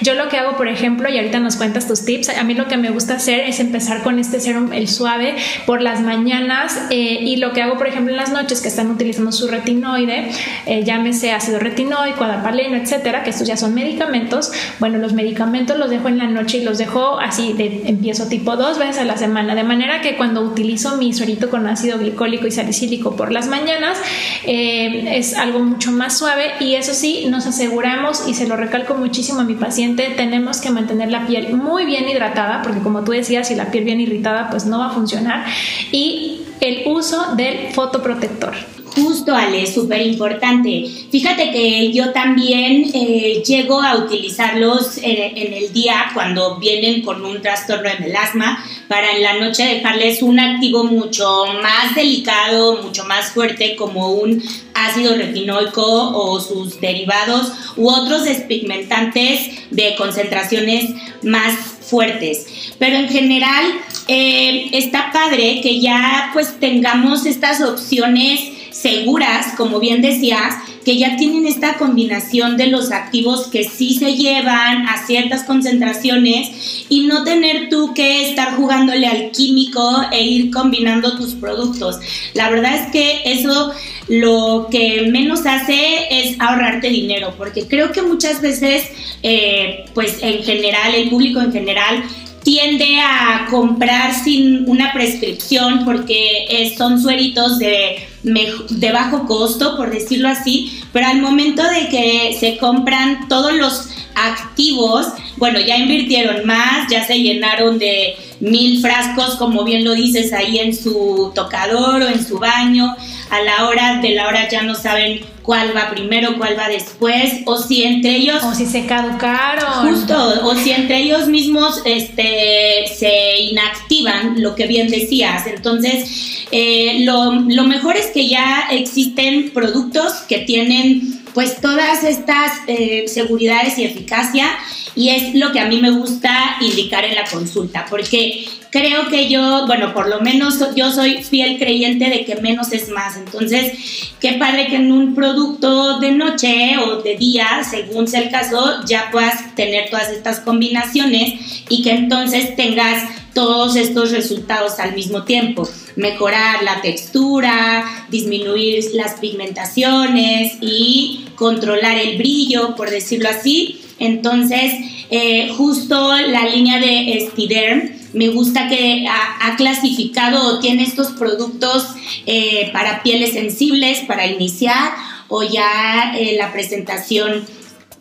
Yo 0.00 0.14
lo 0.14 0.28
que 0.28 0.36
hago, 0.36 0.56
por 0.56 0.66
ejemplo, 0.66 1.08
y 1.08 1.16
ahorita 1.16 1.38
nos 1.38 1.56
cuentas 1.56 1.86
tus 1.86 2.04
tips, 2.04 2.30
a 2.30 2.42
mí 2.42 2.54
lo 2.54 2.66
que 2.66 2.76
me 2.76 2.90
gusta 2.90 3.14
hacer 3.14 3.40
es 3.40 3.60
empezar 3.60 4.02
con 4.02 4.18
este 4.18 4.40
serum, 4.40 4.72
el 4.72 4.88
suave, 4.88 5.36
por 5.64 5.80
las 5.80 6.00
mañanas 6.00 6.86
eh, 6.90 7.20
y 7.22 7.36
lo 7.36 7.52
que 7.52 7.62
hago, 7.62 7.76
por 7.76 7.86
ejemplo, 7.86 8.12
en 8.12 8.16
las 8.16 8.32
noches 8.32 8.60
que 8.60 8.68
están 8.68 8.90
utilizando 8.90 9.30
su 9.30 9.46
retinoide, 9.46 10.30
eh, 10.66 10.82
llámese 10.84 11.30
ácido 11.30 11.60
retinoico, 11.60 12.24
adapaleno, 12.24 12.76
etcétera, 12.76 13.22
que 13.22 13.30
estos 13.30 13.46
ya 13.46 13.56
son 13.56 13.74
medicamentos. 13.74 14.50
Bueno, 14.80 14.98
los 14.98 15.12
medicamentos 15.12 15.78
los 15.78 15.88
dejo 15.88 16.08
en 16.08 16.18
la 16.18 16.26
noche 16.26 16.58
y 16.58 16.64
los 16.64 16.78
dejo 16.78 17.20
así, 17.20 17.52
de, 17.52 17.82
empiezo 17.86 18.26
tipo 18.26 18.56
dos 18.56 18.78
veces 18.78 18.98
a 18.98 19.04
la 19.04 19.16
semana, 19.16 19.54
de 19.54 19.62
manera 19.62 20.00
que 20.00 20.16
cuando 20.16 20.40
utilizo 20.40 20.79
mi 20.96 21.12
suerito 21.12 21.50
con 21.50 21.66
ácido 21.66 21.98
glicólico 21.98 22.46
y 22.46 22.50
salicílico 22.50 23.16
por 23.16 23.32
las 23.32 23.46
mañanas, 23.48 23.98
eh, 24.44 25.18
es 25.18 25.34
algo 25.34 25.60
mucho 25.60 25.92
más 25.92 26.18
suave 26.18 26.52
y 26.60 26.74
eso 26.74 26.94
sí, 26.94 27.26
nos 27.28 27.46
aseguramos 27.46 28.26
y 28.26 28.34
se 28.34 28.46
lo 28.46 28.56
recalco 28.56 28.94
muchísimo 28.94 29.40
a 29.40 29.44
mi 29.44 29.54
paciente, 29.54 30.12
tenemos 30.16 30.60
que 30.60 30.70
mantener 30.70 31.10
la 31.10 31.26
piel 31.26 31.54
muy 31.54 31.84
bien 31.84 32.08
hidratada, 32.08 32.62
porque 32.62 32.80
como 32.80 33.04
tú 33.04 33.12
decías, 33.12 33.48
si 33.48 33.54
la 33.54 33.70
piel 33.70 33.84
bien 33.84 34.00
irritada, 34.00 34.50
pues 34.50 34.66
no 34.66 34.78
va 34.78 34.88
a 34.88 34.90
funcionar. 34.90 35.44
Y 35.92 36.42
el 36.60 36.82
uso 36.86 37.34
del 37.36 37.72
fotoprotector. 37.72 38.54
Justo, 38.94 39.34
Ale, 39.34 39.66
súper 39.66 40.04
importante. 40.04 40.84
Fíjate 41.10 41.52
que 41.52 41.92
yo 41.92 42.10
también 42.12 42.90
eh, 42.92 43.40
llego 43.46 43.80
a 43.80 43.96
utilizarlos 43.96 44.98
en, 44.98 45.52
el 45.52 45.72
día 45.72 46.10
cuando 46.12 46.56
vienen 46.58 47.02
con 47.02 47.24
un 47.24 47.40
trastorno 47.40 47.88
de 47.88 47.98
melasma 48.00 48.64
para 48.88 49.12
en 49.12 49.22
la 49.22 49.38
noche 49.38 49.64
dejarles 49.64 50.22
un 50.22 50.40
activo 50.40 50.84
mucho 50.84 51.44
más 51.62 51.94
delicado, 51.94 52.82
mucho 52.82 53.04
más 53.04 53.30
fuerte 53.30 53.76
como 53.76 54.10
un 54.10 54.42
ácido 54.74 55.14
retinoico 55.14 55.82
o 55.82 56.40
sus 56.40 56.80
derivados 56.80 57.52
u 57.76 57.88
otros 57.88 58.24
despigmentantes 58.24 59.70
de 59.70 59.94
concentraciones 59.96 60.90
más 61.22 61.54
fuertes. 61.80 62.74
Pero 62.78 62.96
en 62.96 63.08
general 63.08 63.66
eh, 64.08 64.70
está 64.72 65.12
padre 65.12 65.60
que 65.62 65.80
ya 65.80 66.30
pues 66.32 66.58
tengamos 66.58 67.26
estas 67.26 67.60
opciones 67.60 68.59
seguras, 68.80 69.54
como 69.56 69.80
bien 69.80 70.00
decías, 70.02 70.54
que 70.84 70.96
ya 70.96 71.16
tienen 71.16 71.46
esta 71.46 71.76
combinación 71.76 72.56
de 72.56 72.68
los 72.68 72.90
activos 72.90 73.48
que 73.48 73.64
sí 73.64 73.94
se 73.94 74.14
llevan 74.14 74.86
a 74.88 75.04
ciertas 75.06 75.44
concentraciones 75.44 76.86
y 76.88 77.06
no 77.06 77.22
tener 77.24 77.68
tú 77.68 77.92
que 77.94 78.30
estar 78.30 78.56
jugándole 78.56 79.06
al 79.06 79.30
químico 79.32 80.02
e 80.10 80.22
ir 80.22 80.50
combinando 80.50 81.16
tus 81.16 81.34
productos. 81.34 81.98
La 82.34 82.50
verdad 82.50 82.74
es 82.76 82.90
que 82.92 83.22
eso 83.24 83.72
lo 84.08 84.68
que 84.70 85.08
menos 85.10 85.46
hace 85.46 86.06
es 86.10 86.40
ahorrarte 86.40 86.88
dinero, 86.88 87.34
porque 87.36 87.66
creo 87.66 87.92
que 87.92 88.02
muchas 88.02 88.40
veces, 88.40 88.84
eh, 89.22 89.84
pues 89.94 90.18
en 90.22 90.42
general, 90.42 90.94
el 90.94 91.10
público 91.10 91.40
en 91.40 91.52
general, 91.52 92.02
tiende 92.42 93.00
a 93.00 93.46
comprar 93.50 94.14
sin 94.14 94.68
una 94.68 94.92
prescripción 94.92 95.84
porque 95.84 96.72
son 96.76 97.00
sueritos 97.00 97.58
de, 97.58 98.06
de 98.22 98.92
bajo 98.92 99.26
costo, 99.26 99.76
por 99.76 99.90
decirlo 99.90 100.28
así, 100.28 100.80
pero 100.92 101.06
al 101.06 101.20
momento 101.20 101.62
de 101.62 101.88
que 101.88 102.36
se 102.38 102.56
compran 102.58 103.28
todos 103.28 103.54
los 103.54 103.88
activos, 104.14 105.06
bueno, 105.36 105.60
ya 105.60 105.76
invirtieron 105.76 106.44
más, 106.46 106.90
ya 106.90 107.06
se 107.06 107.18
llenaron 107.18 107.78
de 107.78 108.16
mil 108.40 108.80
frascos, 108.80 109.36
como 109.36 109.64
bien 109.64 109.84
lo 109.84 109.94
dices, 109.94 110.32
ahí 110.32 110.58
en 110.58 110.74
su 110.74 111.32
tocador 111.34 112.02
o 112.02 112.08
en 112.08 112.24
su 112.24 112.38
baño, 112.38 112.94
a 113.30 113.40
la 113.42 113.68
hora 113.68 114.00
de 114.00 114.10
la 114.10 114.28
hora 114.28 114.48
ya 114.48 114.62
no 114.62 114.74
saben 114.74 115.20
cuál 115.50 115.76
va 115.76 115.90
primero, 115.90 116.38
cuál 116.38 116.56
va 116.56 116.68
después, 116.68 117.40
o 117.44 117.58
si 117.58 117.82
entre 117.82 118.14
ellos... 118.14 118.40
O 118.44 118.54
si 118.54 118.66
se 118.66 118.86
caducaron. 118.86 119.88
Justo, 119.88 120.44
o 120.44 120.54
si 120.54 120.70
entre 120.70 120.98
ellos 120.98 121.26
mismos 121.26 121.82
este, 121.84 122.84
se 122.86 123.40
inactivan, 123.50 124.40
lo 124.40 124.54
que 124.54 124.68
bien 124.68 124.86
decías. 124.86 125.48
Entonces, 125.48 126.46
eh, 126.52 127.00
lo, 127.00 127.32
lo 127.32 127.64
mejor 127.64 127.96
es 127.96 128.06
que 128.12 128.28
ya 128.28 128.68
existen 128.70 129.50
productos 129.50 130.12
que 130.28 130.38
tienen 130.38 131.20
pues 131.34 131.60
todas 131.60 132.04
estas 132.04 132.52
eh, 132.68 133.08
seguridades 133.08 133.76
y 133.76 133.82
eficacia 133.82 134.46
y 134.94 135.10
es 135.10 135.34
lo 135.34 135.52
que 135.52 135.60
a 135.60 135.66
mí 135.66 135.80
me 135.80 135.90
gusta 135.90 136.56
indicar 136.60 137.04
en 137.04 137.14
la 137.14 137.24
consulta, 137.24 137.86
porque 137.88 138.46
creo 138.70 139.08
que 139.08 139.28
yo, 139.28 139.66
bueno, 139.66 139.92
por 139.92 140.08
lo 140.08 140.20
menos 140.20 140.58
yo 140.74 140.90
soy 140.90 141.22
fiel 141.22 141.58
creyente 141.58 142.08
de 142.08 142.24
que 142.24 142.36
menos 142.36 142.72
es 142.72 142.88
más. 142.88 143.16
Entonces, 143.16 143.72
qué 144.20 144.34
padre 144.34 144.68
que 144.68 144.76
en 144.76 144.92
un 144.92 145.14
producto 145.14 145.98
de 145.98 146.12
noche 146.12 146.78
o 146.78 147.02
de 147.02 147.16
día, 147.16 147.62
según 147.68 148.08
sea 148.08 148.20
el 148.20 148.30
caso, 148.30 148.84
ya 148.86 149.10
puedas 149.10 149.54
tener 149.54 149.90
todas 149.90 150.10
estas 150.10 150.40
combinaciones 150.40 151.64
y 151.68 151.82
que 151.82 151.92
entonces 151.92 152.56
tengas 152.56 153.04
todos 153.34 153.76
estos 153.76 154.10
resultados 154.10 154.78
al 154.78 154.94
mismo 154.94 155.22
tiempo. 155.24 155.68
Mejorar 155.96 156.62
la 156.62 156.80
textura, 156.80 158.06
disminuir 158.08 158.84
las 158.94 159.20
pigmentaciones 159.20 160.54
y 160.60 161.26
controlar 161.36 161.98
el 161.98 162.18
brillo, 162.18 162.74
por 162.76 162.90
decirlo 162.90 163.28
así. 163.28 163.80
Entonces, 164.00 164.72
eh, 165.10 165.52
justo 165.56 166.16
la 166.16 166.46
línea 166.48 166.80
de 166.80 167.18
Estiderm 167.18 168.00
me 168.12 168.28
gusta 168.28 168.68
que 168.68 169.06
ha, 169.08 169.56
clasificado 169.56 170.54
o 170.56 170.60
tiene 170.60 170.82
estos 170.82 171.12
productos 171.12 171.86
eh, 172.26 172.70
para 172.72 173.02
pieles 173.02 173.34
sensibles 173.34 174.00
para 174.00 174.26
iniciar 174.26 174.92
o 175.28 175.42
ya 175.42 176.14
eh, 176.16 176.36
la 176.38 176.50
presentación 176.50 177.44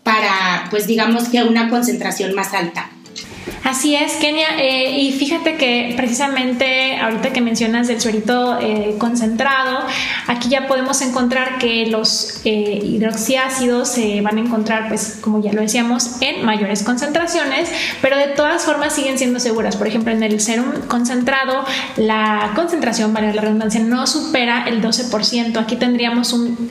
para, 0.04 0.68
pues 0.72 0.88
digamos 0.88 1.28
que 1.28 1.44
una 1.44 1.70
concentración 1.70 2.34
más 2.34 2.54
alta. 2.54 2.90
Así 3.64 3.96
es, 3.96 4.14
Kenia. 4.14 4.58
Eh, 4.60 5.00
y 5.00 5.12
fíjate 5.12 5.58
que 5.58 5.94
precisamente 5.98 6.98
ahorita 6.98 7.34
que 7.34 7.42
mencionas 7.42 7.88
del 7.88 8.00
suerito 8.00 8.58
eh, 8.60 8.96
concentrado, 8.98 9.80
aquí 10.28 10.50
ya 10.50 10.68
podemos 10.68 11.02
encontrar 11.02 11.58
que 11.60 11.88
los 11.88 12.42
eh, 12.46 12.80
hidroxiácidos 12.84 13.90
se 13.90 14.22
van 14.22 14.38
a 14.38 14.42
encontrar, 14.42 14.88
pues 14.88 15.20
como 15.22 15.42
ya 15.42 15.52
lo 15.52 15.62
decíamos, 15.62 16.22
en 16.22 16.46
mayores 16.46 16.84
concentraciones, 16.84 17.70
pero 18.02 18.18
de 18.18 18.28
todas 18.28 18.64
formas 18.64 18.94
siguen 18.94 19.18
siendo 19.18 19.40
seguras. 19.40 19.76
Por 19.76 19.88
ejemplo, 19.88 20.14
en 20.14 20.24
el 20.24 20.40
serum 20.40 20.72
concentrado, 20.88 21.66
la 21.98 22.54
concentración, 22.56 23.14
vale 23.14 23.34
la 23.34 23.42
redundancia, 23.42 23.82
no 23.82 24.08
supera 24.08 24.66
el 24.68 24.82
12%. 24.82 25.58
Aquí 25.58 25.76
tendríamos 25.76 26.34
un, 26.34 26.70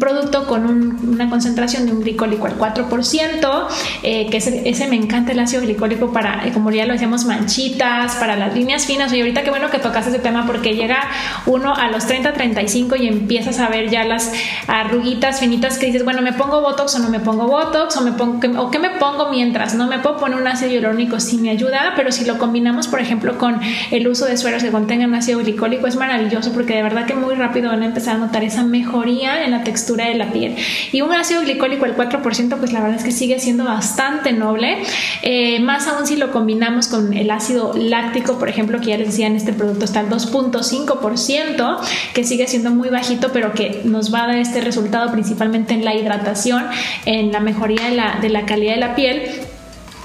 producto 0.00 0.46
con 0.46 0.66
una 1.08 1.30
concentración 1.30 1.86
de 1.86 1.92
un 1.92 2.00
glicólico 2.00 2.46
al 2.46 2.58
4%, 2.58 3.66
que 4.02 4.36
ese, 4.36 4.68
ese 4.68 4.86
me 4.88 4.96
encanta 4.96 5.32
el 5.32 5.38
ácido 5.38 5.62
glicólico 5.62 5.75
para, 6.12 6.46
eh, 6.46 6.52
como 6.52 6.70
ya 6.70 6.86
lo 6.86 6.92
decíamos, 6.92 7.24
manchitas, 7.24 8.16
para 8.16 8.36
las 8.36 8.54
líneas 8.54 8.86
finas. 8.86 9.12
Oye, 9.12 9.20
ahorita 9.20 9.42
qué 9.42 9.50
bueno 9.50 9.70
que 9.70 9.78
tocas 9.78 10.06
ese 10.06 10.18
tema 10.18 10.46
porque 10.46 10.74
llega 10.74 10.98
uno 11.46 11.74
a 11.74 11.88
los 11.88 12.06
30, 12.06 12.32
35 12.32 12.96
y 12.96 13.08
empiezas 13.08 13.58
a 13.60 13.68
ver 13.68 13.90
ya 13.90 14.04
las 14.04 14.32
arruguitas 14.66 15.40
finitas 15.40 15.78
que 15.78 15.86
dices, 15.86 16.04
bueno, 16.04 16.22
¿me 16.22 16.32
pongo 16.32 16.60
Botox 16.60 16.94
o 16.96 16.98
no 16.98 17.08
me 17.08 17.20
pongo 17.20 17.46
Botox? 17.46 17.96
¿O, 17.96 18.00
me 18.02 18.12
pongo, 18.12 18.40
o 18.60 18.70
qué 18.70 18.78
me 18.78 18.90
pongo 18.90 19.30
mientras? 19.30 19.74
No 19.74 19.86
me 19.86 19.98
puedo 19.98 20.16
poner 20.16 20.38
un 20.38 20.46
ácido 20.46 20.70
hialurónico 20.70 21.20
si 21.20 21.38
me 21.38 21.50
ayuda, 21.50 21.92
pero 21.96 22.12
si 22.12 22.24
lo 22.24 22.38
combinamos, 22.38 22.88
por 22.88 23.00
ejemplo, 23.00 23.38
con 23.38 23.60
el 23.90 24.08
uso 24.08 24.26
de 24.26 24.36
sueros 24.36 24.62
que 24.62 24.70
contengan 24.70 25.14
ácido 25.14 25.38
glicólico, 25.40 25.86
es 25.86 25.96
maravilloso 25.96 26.52
porque 26.52 26.74
de 26.74 26.82
verdad 26.82 27.06
que 27.06 27.14
muy 27.14 27.34
rápido 27.34 27.70
van 27.70 27.82
a 27.82 27.86
empezar 27.86 28.16
a 28.16 28.18
notar 28.18 28.44
esa 28.44 28.62
mejoría 28.62 29.44
en 29.44 29.50
la 29.50 29.64
textura 29.64 30.06
de 30.06 30.14
la 30.14 30.32
piel. 30.32 30.56
Y 30.92 31.00
un 31.02 31.12
ácido 31.12 31.42
glicólico, 31.42 31.84
el 31.84 31.96
4%, 31.96 32.56
pues 32.58 32.72
la 32.72 32.80
verdad 32.80 32.96
es 32.96 33.04
que 33.04 33.12
sigue 33.12 33.38
siendo 33.38 33.64
bastante 33.64 34.32
noble. 34.32 34.78
Eh, 35.22 35.60
más 35.66 35.86
aún 35.88 36.06
si 36.06 36.16
lo 36.16 36.32
combinamos 36.32 36.88
con 36.88 37.12
el 37.12 37.30
ácido 37.30 37.74
láctico, 37.76 38.38
por 38.38 38.48
ejemplo, 38.48 38.80
que 38.80 38.86
ya 38.86 38.98
les 38.98 39.08
decía 39.08 39.26
en 39.26 39.36
este 39.36 39.52
producto 39.52 39.84
está 39.84 40.00
al 40.00 40.08
2.5%, 40.08 41.78
que 42.14 42.24
sigue 42.24 42.46
siendo 42.46 42.70
muy 42.70 42.88
bajito, 42.88 43.30
pero 43.32 43.52
que 43.52 43.82
nos 43.84 44.14
va 44.14 44.24
a 44.24 44.26
dar 44.28 44.38
este 44.38 44.60
resultado 44.60 45.12
principalmente 45.12 45.74
en 45.74 45.84
la 45.84 45.94
hidratación, 45.94 46.64
en 47.04 47.32
la 47.32 47.40
mejoría 47.40 47.90
de 47.90 47.96
la, 47.96 48.18
de 48.20 48.30
la 48.30 48.46
calidad 48.46 48.74
de 48.74 48.80
la 48.80 48.94
piel 48.94 49.22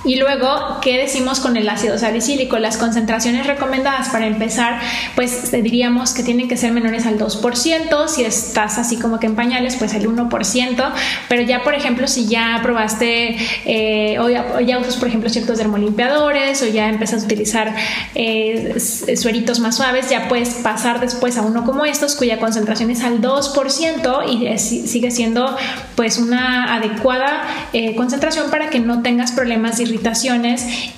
y 0.03 0.15
luego, 0.15 0.79
¿qué 0.81 0.97
decimos 0.97 1.39
con 1.39 1.57
el 1.57 1.69
ácido 1.69 1.97
salicílico? 1.99 2.57
Las 2.57 2.77
concentraciones 2.77 3.45
recomendadas 3.45 4.09
para 4.09 4.25
empezar, 4.25 4.79
pues 5.15 5.51
diríamos 5.51 6.13
que 6.13 6.23
tienen 6.23 6.47
que 6.47 6.57
ser 6.57 6.71
menores 6.71 7.05
al 7.05 7.19
2%, 7.19 8.07
si 8.07 8.23
estás 8.23 8.79
así 8.79 8.97
como 8.97 9.19
que 9.19 9.27
en 9.27 9.35
pañales, 9.35 9.75
pues 9.75 9.93
el 9.93 10.09
1%, 10.09 10.91
pero 11.29 11.41
ya, 11.43 11.63
por 11.63 11.75
ejemplo, 11.75 12.07
si 12.07 12.27
ya 12.27 12.59
probaste 12.63 13.37
eh, 13.65 14.17
o, 14.19 14.29
ya, 14.59 14.79
usas, 14.79 14.97
por 14.97 15.07
ejemplo, 15.07 15.29
ciertos 15.29 15.59
dermolimpiadores 15.59 16.63
o 16.63 16.67
ya 16.67 16.89
empiezas 16.89 17.21
a 17.21 17.25
utilizar 17.25 17.75
eh, 18.15 18.79
sueritos 18.79 19.59
más 19.59 19.77
suaves, 19.77 20.09
ya 20.09 20.27
puedes 20.27 20.49
pasar 20.55 20.99
después 20.99 21.37
a 21.37 21.43
uno 21.43 21.63
como 21.63 21.85
estos, 21.85 22.15
cuya 22.15 22.39
concentración 22.39 22.89
es 22.89 23.03
al 23.03 23.21
2% 23.21 24.27
y 24.27 24.57
sigue 24.57 25.11
siendo 25.11 25.55
pues 25.95 26.17
una 26.17 26.73
adecuada 26.73 27.43
eh, 27.73 27.95
concentración 27.95 28.49
para 28.49 28.69
que 28.69 28.79
no 28.79 29.03
tengas 29.03 29.31
problemas 29.31 29.77
de 29.77 29.90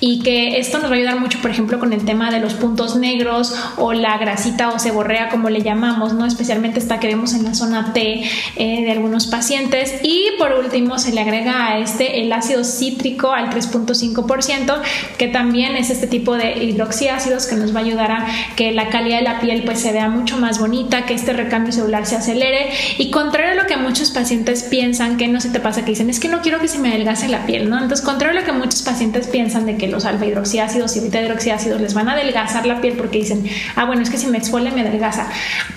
y 0.00 0.20
que 0.20 0.58
esto 0.58 0.78
nos 0.78 0.90
va 0.90 0.94
a 0.94 0.98
ayudar 0.98 1.20
mucho, 1.20 1.40
por 1.40 1.50
ejemplo, 1.50 1.78
con 1.78 1.92
el 1.92 2.04
tema 2.04 2.30
de 2.30 2.40
los 2.40 2.54
puntos 2.54 2.96
negros 2.96 3.54
o 3.76 3.92
la 3.92 4.18
grasita 4.18 4.70
o 4.70 4.78
seborrea, 4.78 5.28
como 5.28 5.50
le 5.50 5.62
llamamos, 5.62 6.12
¿no? 6.12 6.26
Especialmente 6.26 6.78
esta 6.78 7.00
que 7.00 7.08
vemos 7.08 7.34
en 7.34 7.44
la 7.44 7.54
zona 7.54 7.92
T 7.92 8.22
eh, 8.56 8.84
de 8.84 8.90
algunos 8.92 9.26
pacientes. 9.26 9.94
Y 10.02 10.26
por 10.38 10.52
último, 10.52 10.98
se 10.98 11.12
le 11.12 11.20
agrega 11.20 11.68
a 11.68 11.78
este 11.78 12.22
el 12.22 12.32
ácido 12.32 12.64
cítrico 12.64 13.32
al 13.32 13.50
3.5%, 13.50 14.80
que 15.18 15.28
también 15.28 15.76
es 15.76 15.90
este 15.90 16.06
tipo 16.06 16.36
de 16.36 16.64
hidroxiácidos 16.64 17.46
que 17.46 17.56
nos 17.56 17.74
va 17.74 17.80
a 17.80 17.82
ayudar 17.84 18.12
a 18.12 18.26
que 18.56 18.72
la 18.72 18.88
calidad 18.88 19.18
de 19.18 19.24
la 19.24 19.40
piel 19.40 19.62
pues 19.64 19.80
se 19.80 19.92
vea 19.92 20.08
mucho 20.08 20.36
más 20.36 20.58
bonita, 20.58 21.06
que 21.06 21.14
este 21.14 21.32
recambio 21.32 21.72
celular 21.72 22.06
se 22.06 22.16
acelere 22.16 22.70
y 22.98 23.10
contrario 23.10 23.52
a 23.52 23.62
lo 23.62 23.66
que 23.66 23.76
muchos 23.76 24.10
pacientes 24.10 24.62
piensan, 24.64 25.16
que 25.16 25.28
no 25.28 25.40
se 25.40 25.50
te 25.50 25.60
pasa, 25.60 25.84
que 25.84 25.90
dicen, 25.90 26.10
es 26.10 26.20
que 26.20 26.28
no 26.28 26.40
quiero 26.40 26.60
que 26.60 26.68
se 26.68 26.78
me 26.78 26.88
adelgace 26.88 27.28
la 27.28 27.46
piel, 27.46 27.68
¿no? 27.68 27.76
Entonces, 27.76 28.04
contrario 28.04 28.38
a 28.38 28.40
lo 28.40 28.46
que 28.46 28.52
muchos 28.52 28.82
pacientes 28.84 29.26
piensan 29.26 29.66
de 29.66 29.76
que 29.76 29.88
los 29.88 30.04
alfa 30.04 30.26
hidroxiácidos 30.26 30.96
y 30.96 31.00
beta 31.00 31.20
hidroxiácidos 31.20 31.80
les 31.80 31.94
van 31.94 32.08
a 32.08 32.12
adelgazar 32.12 32.66
la 32.66 32.80
piel 32.80 32.96
porque 32.96 33.18
dicen, 33.18 33.44
ah, 33.76 33.84
bueno, 33.84 34.02
es 34.02 34.10
que 34.10 34.18
si 34.18 34.26
me 34.26 34.38
exfolia 34.38 34.70
me 34.70 34.82
adelgaza. 34.82 35.28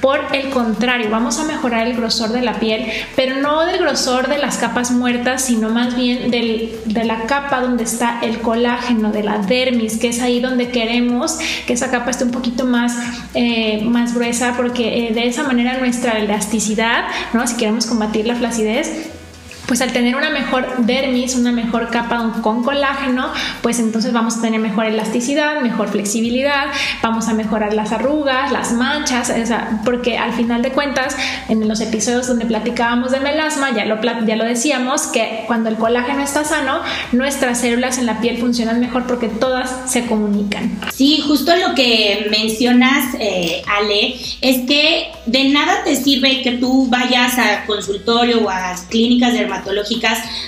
Por 0.02 0.20
el 0.34 0.50
contrario, 0.50 1.10
vamos 1.10 1.40
a 1.40 1.46
mejorar 1.46 1.88
el 1.88 1.96
grosor 1.96 2.30
de 2.30 2.42
la 2.42 2.60
piel, 2.60 2.86
pero 3.16 3.38
no 3.38 3.66
del 3.66 3.80
grosor 3.80 4.28
de 4.28 4.38
las 4.38 4.58
capas 4.58 4.92
muertas, 4.92 5.44
sino 5.44 5.70
más 5.70 5.96
bien 5.96 6.30
del, 6.32 6.72
de 6.86 7.06
la 7.06 7.24
capa 7.24 7.62
donde 7.62 7.84
está 7.84 8.20
el 8.22 8.40
colágeno, 8.40 9.12
de 9.12 9.24
la 9.24 9.40
dermis, 9.40 9.98
que 9.98 10.10
es 10.10 10.22
ahí 10.22 10.40
donde 10.40 10.70
queremos 10.70 11.40
que 11.66 11.74
esa 11.74 11.90
capa 11.90 12.12
esté 12.12 12.24
un 12.24 12.32
poquito 12.32 12.66
más, 12.66 12.96
eh, 13.34 13.84
más 13.86 14.14
gruesa, 14.14 14.54
porque 14.58 15.08
eh, 15.08 15.14
de 15.14 15.28
esa 15.28 15.44
manera 15.44 15.78
nuestra 15.78 16.20
elasticidad, 16.20 17.06
¿no? 17.34 17.48
si 17.48 17.56
queremos 17.56 17.86
combatir 17.86 18.28
la 18.28 18.36
flacidez, 18.36 19.16
pues 19.67 19.81
al 19.81 19.91
tener 19.91 20.15
una 20.15 20.29
mejor 20.29 20.86
dermis, 20.86 21.36
una 21.36 21.51
mejor 21.51 21.89
capa 21.89 22.33
con 22.41 22.63
colágeno, 22.63 23.31
pues 23.62 23.79
entonces 23.79 24.13
vamos 24.13 24.38
a 24.38 24.41
tener 24.41 24.59
mejor 24.59 24.86
elasticidad, 24.86 25.62
mejor 25.62 25.89
flexibilidad, 25.89 26.67
vamos 27.03 27.27
a 27.27 27.33
mejorar 27.33 27.74
las 27.74 27.91
arrugas, 27.91 28.51
las 28.51 28.71
manchas, 28.71 29.31
porque 29.83 30.17
al 30.17 30.33
final 30.33 30.62
de 30.62 30.71
cuentas, 30.71 31.15
en 31.50 31.67
los 31.67 31.81
episodios 31.81 32.27
donde 32.27 32.45
platicábamos 32.45 33.12
de 33.12 33.19
melasma, 33.19 33.75
ya 33.75 33.86
lo, 33.86 34.01
ya 34.25 34.36
lo 34.38 34.45
decíamos, 34.45 35.07
que 35.07 35.43
cuando 35.47 35.69
el 35.69 35.75
colágeno 35.75 36.24
está 36.24 36.45
sano, 36.45 36.81
nuestras 37.12 37.59
células 37.59 37.97
en 37.97 38.05
la 38.05 38.21
piel 38.21 38.38
funcionan 38.38 38.79
mejor 38.79 39.05
porque 39.05 39.27
todas 39.27 39.91
se 39.91 40.05
comunican. 40.05 40.79
Sí, 40.93 41.21
justo 41.27 41.53
lo 41.55 41.75
que 41.75 42.27
mencionas, 42.31 43.15
eh, 43.19 43.62
Ale, 43.67 44.15
es 44.41 44.65
que 44.65 45.12
de 45.25 45.50
nada 45.50 45.83
te 45.83 45.95
sirve 45.95 46.41
que 46.41 46.53
tú 46.53 46.88
vayas 46.89 47.38
a 47.38 47.65
consultorio 47.65 48.45
o 48.45 48.50
a 48.50 48.74
clínicas 48.89 49.33
dermatológicas 49.33 49.57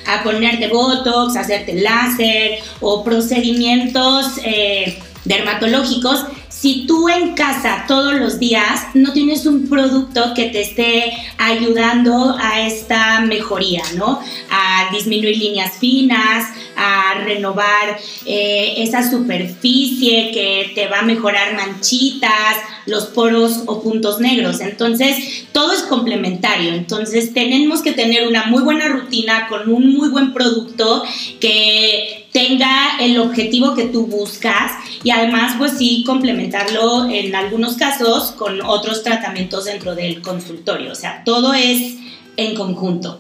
a 0.06 0.24
ponerte 0.24 0.68
botox, 0.68 1.36
hacerte 1.36 1.82
láser 1.82 2.60
o 2.80 3.04
procedimientos 3.04 4.40
eh, 4.44 5.00
dermatológicos 5.30 6.26
si 6.60 6.86
tú 6.86 7.08
en 7.08 7.36
casa 7.36 7.86
todos 7.88 8.16
los 8.16 8.38
días 8.38 8.88
no 8.94 9.14
tienes 9.14 9.46
un 9.46 9.70
producto 9.70 10.34
que 10.36 10.50
te 10.50 10.60
esté 10.60 11.14
ayudando 11.38 12.36
a 12.38 12.68
esta 12.68 13.22
mejoría, 13.22 13.84
¿no? 13.96 14.20
A 14.52 14.90
disminuir 14.92 15.38
líneas 15.38 15.78
finas, 15.78 16.50
a 16.76 17.14
renovar 17.24 17.98
eh, 18.26 18.74
esa 18.78 19.10
superficie 19.10 20.32
que 20.32 20.74
te 20.76 20.88
va 20.88 21.00
a 21.00 21.04
mejorar 21.04 21.56
manchitas, 21.56 22.58
los 22.86 23.06
poros 23.06 23.64
o 23.66 23.82
puntos 23.82 24.20
negros. 24.20 24.60
Entonces, 24.60 25.46
todo 25.54 25.72
es 25.72 25.84
complementario. 25.84 26.74
Entonces, 26.74 27.34
tenemos 27.34 27.82
que 27.82 27.94
tener 27.94 28.28
una 28.28 28.48
muy 28.48 28.64
buena 28.64 28.90
rutina 28.90 29.48
con 29.48 29.72
un 29.72 29.94
muy 29.94 30.10
buen 30.10 30.34
producto 30.34 31.04
que 31.40 32.19
tenga 32.32 32.98
el 33.00 33.18
objetivo 33.20 33.74
que 33.76 33.86
tú 33.86 34.06
buscas 34.06 34.74
y 35.04 35.12
además 35.12 35.56
pues 35.58 35.74
sí 35.78 36.04
complementarlo 36.06 37.10
en 37.10 37.36
algunos 37.36 37.76
casos 37.76 38.32
con 38.32 38.62
otros 38.62 39.04
tratamientos 39.04 39.66
dentro 39.66 39.96
del 39.96 40.22
consultorio. 40.22 40.92
O 40.92 40.96
sea, 40.96 41.24
todo 41.24 41.54
es 41.54 41.96
en 42.38 42.56
conjunto. 42.56 43.20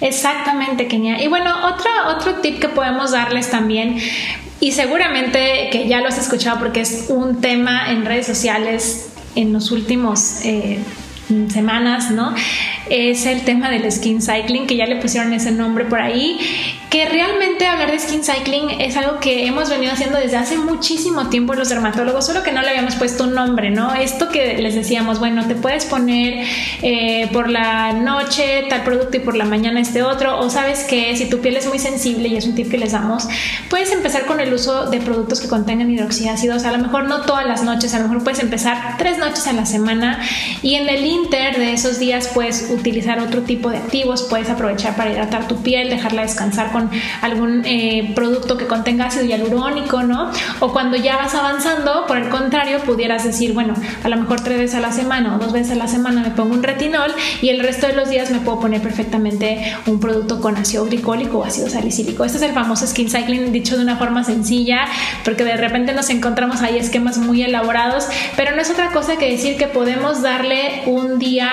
Exactamente, 0.00 0.86
Kenia. 0.86 1.22
Y 1.22 1.26
bueno, 1.26 1.54
otro, 1.66 1.90
otro 2.16 2.36
tip 2.36 2.60
que 2.60 2.68
podemos 2.68 3.10
darles 3.10 3.50
también, 3.50 3.98
y 4.60 4.72
seguramente 4.72 5.68
que 5.70 5.86
ya 5.88 6.00
lo 6.00 6.08
has 6.08 6.18
escuchado 6.18 6.58
porque 6.58 6.80
es 6.80 7.06
un 7.08 7.40
tema 7.40 7.90
en 7.90 8.04
redes 8.04 8.26
sociales 8.26 9.10
en 9.36 9.52
los 9.52 9.70
últimos 9.70 10.44
eh, 10.44 10.78
semanas, 11.52 12.10
¿no? 12.10 12.34
Es 12.90 13.26
el 13.26 13.42
tema 13.42 13.70
del 13.70 13.90
skin 13.90 14.20
cycling, 14.20 14.66
que 14.66 14.76
ya 14.76 14.86
le 14.86 14.96
pusieron 14.96 15.32
ese 15.32 15.52
nombre 15.52 15.84
por 15.84 16.00
ahí 16.00 16.38
que 16.90 17.06
realmente 17.06 17.66
hablar 17.66 17.90
de 17.90 17.98
skin 17.98 18.22
cycling 18.24 18.80
es 18.80 18.96
algo 18.96 19.20
que 19.20 19.46
hemos 19.46 19.68
venido 19.68 19.92
haciendo 19.92 20.18
desde 20.18 20.36
hace 20.38 20.56
muchísimo 20.56 21.28
tiempo 21.28 21.52
los 21.54 21.68
dermatólogos, 21.68 22.26
solo 22.26 22.42
que 22.42 22.50
no 22.50 22.62
le 22.62 22.70
habíamos 22.70 22.94
puesto 22.94 23.24
un 23.24 23.34
nombre, 23.34 23.70
¿no? 23.70 23.94
Esto 23.94 24.30
que 24.30 24.56
les 24.58 24.74
decíamos, 24.74 25.18
bueno, 25.18 25.46
te 25.46 25.54
puedes 25.54 25.84
poner 25.84 26.46
eh, 26.82 27.28
por 27.32 27.50
la 27.50 27.92
noche 27.92 28.64
tal 28.70 28.84
producto 28.84 29.18
y 29.18 29.20
por 29.20 29.36
la 29.36 29.44
mañana 29.44 29.80
este 29.80 30.02
otro, 30.02 30.38
o 30.38 30.48
sabes 30.48 30.84
que 30.84 31.14
si 31.16 31.28
tu 31.28 31.40
piel 31.40 31.56
es 31.56 31.66
muy 31.66 31.78
sensible 31.78 32.28
y 32.28 32.36
es 32.36 32.46
un 32.46 32.54
tip 32.54 32.70
que 32.70 32.78
les 32.78 32.92
damos, 32.92 33.28
puedes 33.68 33.92
empezar 33.92 34.24
con 34.24 34.40
el 34.40 34.52
uso 34.54 34.86
de 34.86 34.98
productos 35.00 35.40
que 35.40 35.48
contengan 35.48 35.90
hidroxiácidos, 35.90 36.64
a 36.64 36.72
lo 36.72 36.78
mejor 36.78 37.04
no 37.04 37.20
todas 37.22 37.46
las 37.46 37.64
noches, 37.64 37.92
a 37.92 37.98
lo 37.98 38.08
mejor 38.08 38.24
puedes 38.24 38.40
empezar 38.40 38.96
tres 38.96 39.18
noches 39.18 39.46
a 39.46 39.52
la 39.52 39.66
semana 39.66 40.20
y 40.62 40.76
en 40.76 40.88
el 40.88 41.04
inter 41.04 41.58
de 41.58 41.74
esos 41.74 41.98
días 41.98 42.28
puedes 42.28 42.70
utilizar 42.70 43.20
otro 43.20 43.42
tipo 43.42 43.68
de 43.68 43.76
activos, 43.76 44.22
puedes 44.22 44.48
aprovechar 44.48 44.96
para 44.96 45.12
hidratar 45.12 45.48
tu 45.48 45.62
piel, 45.62 45.90
dejarla 45.90 46.22
descansar 46.22 46.72
algún 47.22 47.62
eh, 47.64 48.12
producto 48.14 48.56
que 48.56 48.66
contenga 48.66 49.06
ácido 49.06 49.24
hialurónico, 49.24 50.02
¿no? 50.02 50.30
O 50.60 50.72
cuando 50.72 50.96
ya 50.96 51.16
vas 51.16 51.34
avanzando, 51.34 52.06
por 52.06 52.18
el 52.18 52.28
contrario, 52.28 52.80
pudieras 52.80 53.24
decir, 53.24 53.52
bueno, 53.52 53.74
a 54.02 54.08
lo 54.08 54.16
mejor 54.16 54.40
tres 54.40 54.58
veces 54.58 54.76
a 54.76 54.80
la 54.80 54.92
semana 54.92 55.36
o 55.36 55.38
dos 55.38 55.52
veces 55.52 55.72
a 55.72 55.76
la 55.76 55.88
semana 55.88 56.22
me 56.22 56.30
pongo 56.30 56.54
un 56.54 56.62
retinol 56.62 57.12
y 57.42 57.48
el 57.50 57.60
resto 57.60 57.86
de 57.86 57.94
los 57.94 58.08
días 58.08 58.30
me 58.30 58.40
puedo 58.40 58.60
poner 58.60 58.80
perfectamente 58.80 59.74
un 59.86 60.00
producto 60.00 60.40
con 60.40 60.56
ácido 60.56 60.84
glicólico 60.86 61.38
o 61.38 61.44
ácido 61.44 61.68
salicílico. 61.68 62.24
Este 62.24 62.38
es 62.38 62.44
el 62.44 62.52
famoso 62.52 62.86
skin 62.86 63.10
cycling 63.10 63.52
dicho 63.52 63.76
de 63.76 63.82
una 63.82 63.96
forma 63.96 64.24
sencilla, 64.24 64.86
porque 65.24 65.44
de 65.44 65.56
repente 65.56 65.92
nos 65.92 66.10
encontramos 66.10 66.62
ahí 66.62 66.78
esquemas 66.78 67.18
muy 67.18 67.42
elaborados, 67.42 68.06
pero 68.36 68.54
no 68.54 68.62
es 68.62 68.70
otra 68.70 68.90
cosa 68.90 69.16
que 69.16 69.30
decir 69.30 69.56
que 69.56 69.66
podemos 69.66 70.22
darle 70.22 70.82
un 70.86 71.18
día 71.18 71.50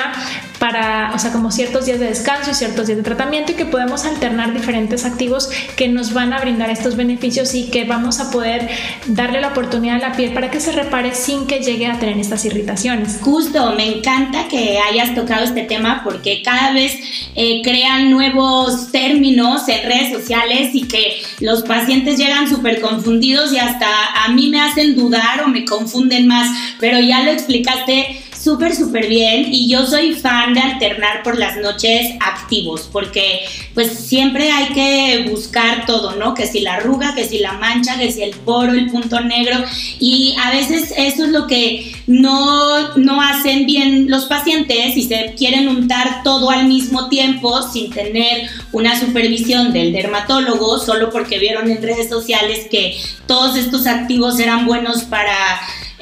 para, 0.66 1.12
o 1.14 1.20
sea, 1.20 1.32
como 1.32 1.52
ciertos 1.52 1.86
días 1.86 2.00
de 2.00 2.08
descanso 2.08 2.50
y 2.50 2.56
ciertos 2.56 2.88
días 2.88 2.98
de 2.98 3.04
tratamiento 3.04 3.52
y 3.52 3.56
que 3.56 3.66
podemos 3.66 4.04
alternar 4.04 4.52
diferentes 4.52 5.06
activos 5.06 5.48
que 5.76 5.88
nos 5.90 6.12
van 6.12 6.34
a 6.34 6.40
brindar 6.40 6.72
estos 6.72 6.96
beneficios 6.96 7.54
y 7.54 7.70
que 7.70 7.84
vamos 7.84 8.20
a 8.20 8.32
poder 8.32 8.68
darle 9.06 9.42
la 9.42 9.50
oportunidad 9.50 9.98
a 9.98 10.10
la 10.10 10.16
piel 10.16 10.34
para 10.34 10.50
que 10.50 10.60
se 10.60 10.72
repare 10.72 11.14
sin 11.14 11.46
que 11.46 11.60
llegue 11.60 11.86
a 11.86 12.00
tener 12.00 12.18
estas 12.18 12.46
irritaciones. 12.46 13.20
Justo, 13.22 13.74
me 13.78 13.98
encanta 13.98 14.48
que 14.48 14.80
hayas 14.80 15.14
tocado 15.14 15.44
este 15.44 15.62
tema 15.62 16.02
porque 16.04 16.42
cada 16.42 16.74
vez 16.74 16.98
eh, 17.36 17.62
crean 17.64 18.10
nuevos 18.10 18.92
términos 18.92 19.70
en 19.70 19.88
redes 19.88 20.14
sociales 20.14 20.72
y 20.74 20.88
que 20.88 21.22
los 21.42 21.62
pacientes 21.62 22.18
llegan 22.18 22.50
súper 22.50 22.82
confundidos 22.82 23.54
y 23.54 23.60
hasta 23.60 23.88
a 24.26 24.30
mí 24.30 24.50
me 24.50 24.62
hacen 24.62 24.96
dudar 24.96 25.44
o 25.44 25.48
me 25.48 25.64
confunden 25.64 26.26
más, 26.26 26.50
pero 26.80 27.00
ya 27.00 27.22
lo 27.22 27.30
explicaste 27.30 28.25
súper, 28.46 28.76
súper 28.76 29.08
bien 29.08 29.48
y 29.52 29.68
yo 29.68 29.88
soy 29.88 30.14
fan 30.14 30.54
de 30.54 30.60
alternar 30.60 31.24
por 31.24 31.36
las 31.36 31.58
noches 31.58 32.12
activos 32.20 32.88
porque 32.92 33.40
pues 33.74 33.92
siempre 33.92 34.52
hay 34.52 34.68
que 34.68 35.30
buscar 35.32 35.88
todo, 35.88 36.16
¿no? 36.16 36.36
Que 36.36 36.46
si 36.46 36.60
la 36.60 36.76
arruga, 36.76 37.16
que 37.16 37.26
si 37.26 37.40
la 37.40 37.54
mancha, 37.54 37.98
que 37.98 38.12
si 38.12 38.22
el 38.22 38.36
poro, 38.36 38.74
el 38.74 38.92
punto 38.92 39.20
negro 39.22 39.58
y 40.00 40.36
a 40.40 40.52
veces 40.52 40.94
eso 40.96 41.24
es 41.24 41.32
lo 41.32 41.48
que 41.48 41.92
no, 42.06 42.96
no 42.98 43.20
hacen 43.20 43.66
bien 43.66 44.12
los 44.12 44.26
pacientes 44.26 44.96
y 44.96 45.02
se 45.02 45.34
quieren 45.36 45.68
untar 45.68 46.22
todo 46.24 46.52
al 46.52 46.68
mismo 46.68 47.10
tiempo 47.10 47.64
sin 47.64 47.90
tener 47.90 48.48
una 48.72 49.00
supervisión 49.00 49.74
del 49.74 49.92
dermatólogo 49.92 50.78
solo 50.78 51.10
porque 51.10 51.40
vieron 51.40 51.72
en 51.72 51.82
redes 51.82 52.10
sociales 52.10 52.68
que 52.70 52.96
todos 53.26 53.58
estos 53.58 53.88
activos 53.88 54.40
eran 54.40 54.68
buenos 54.68 55.02
para 55.06 55.34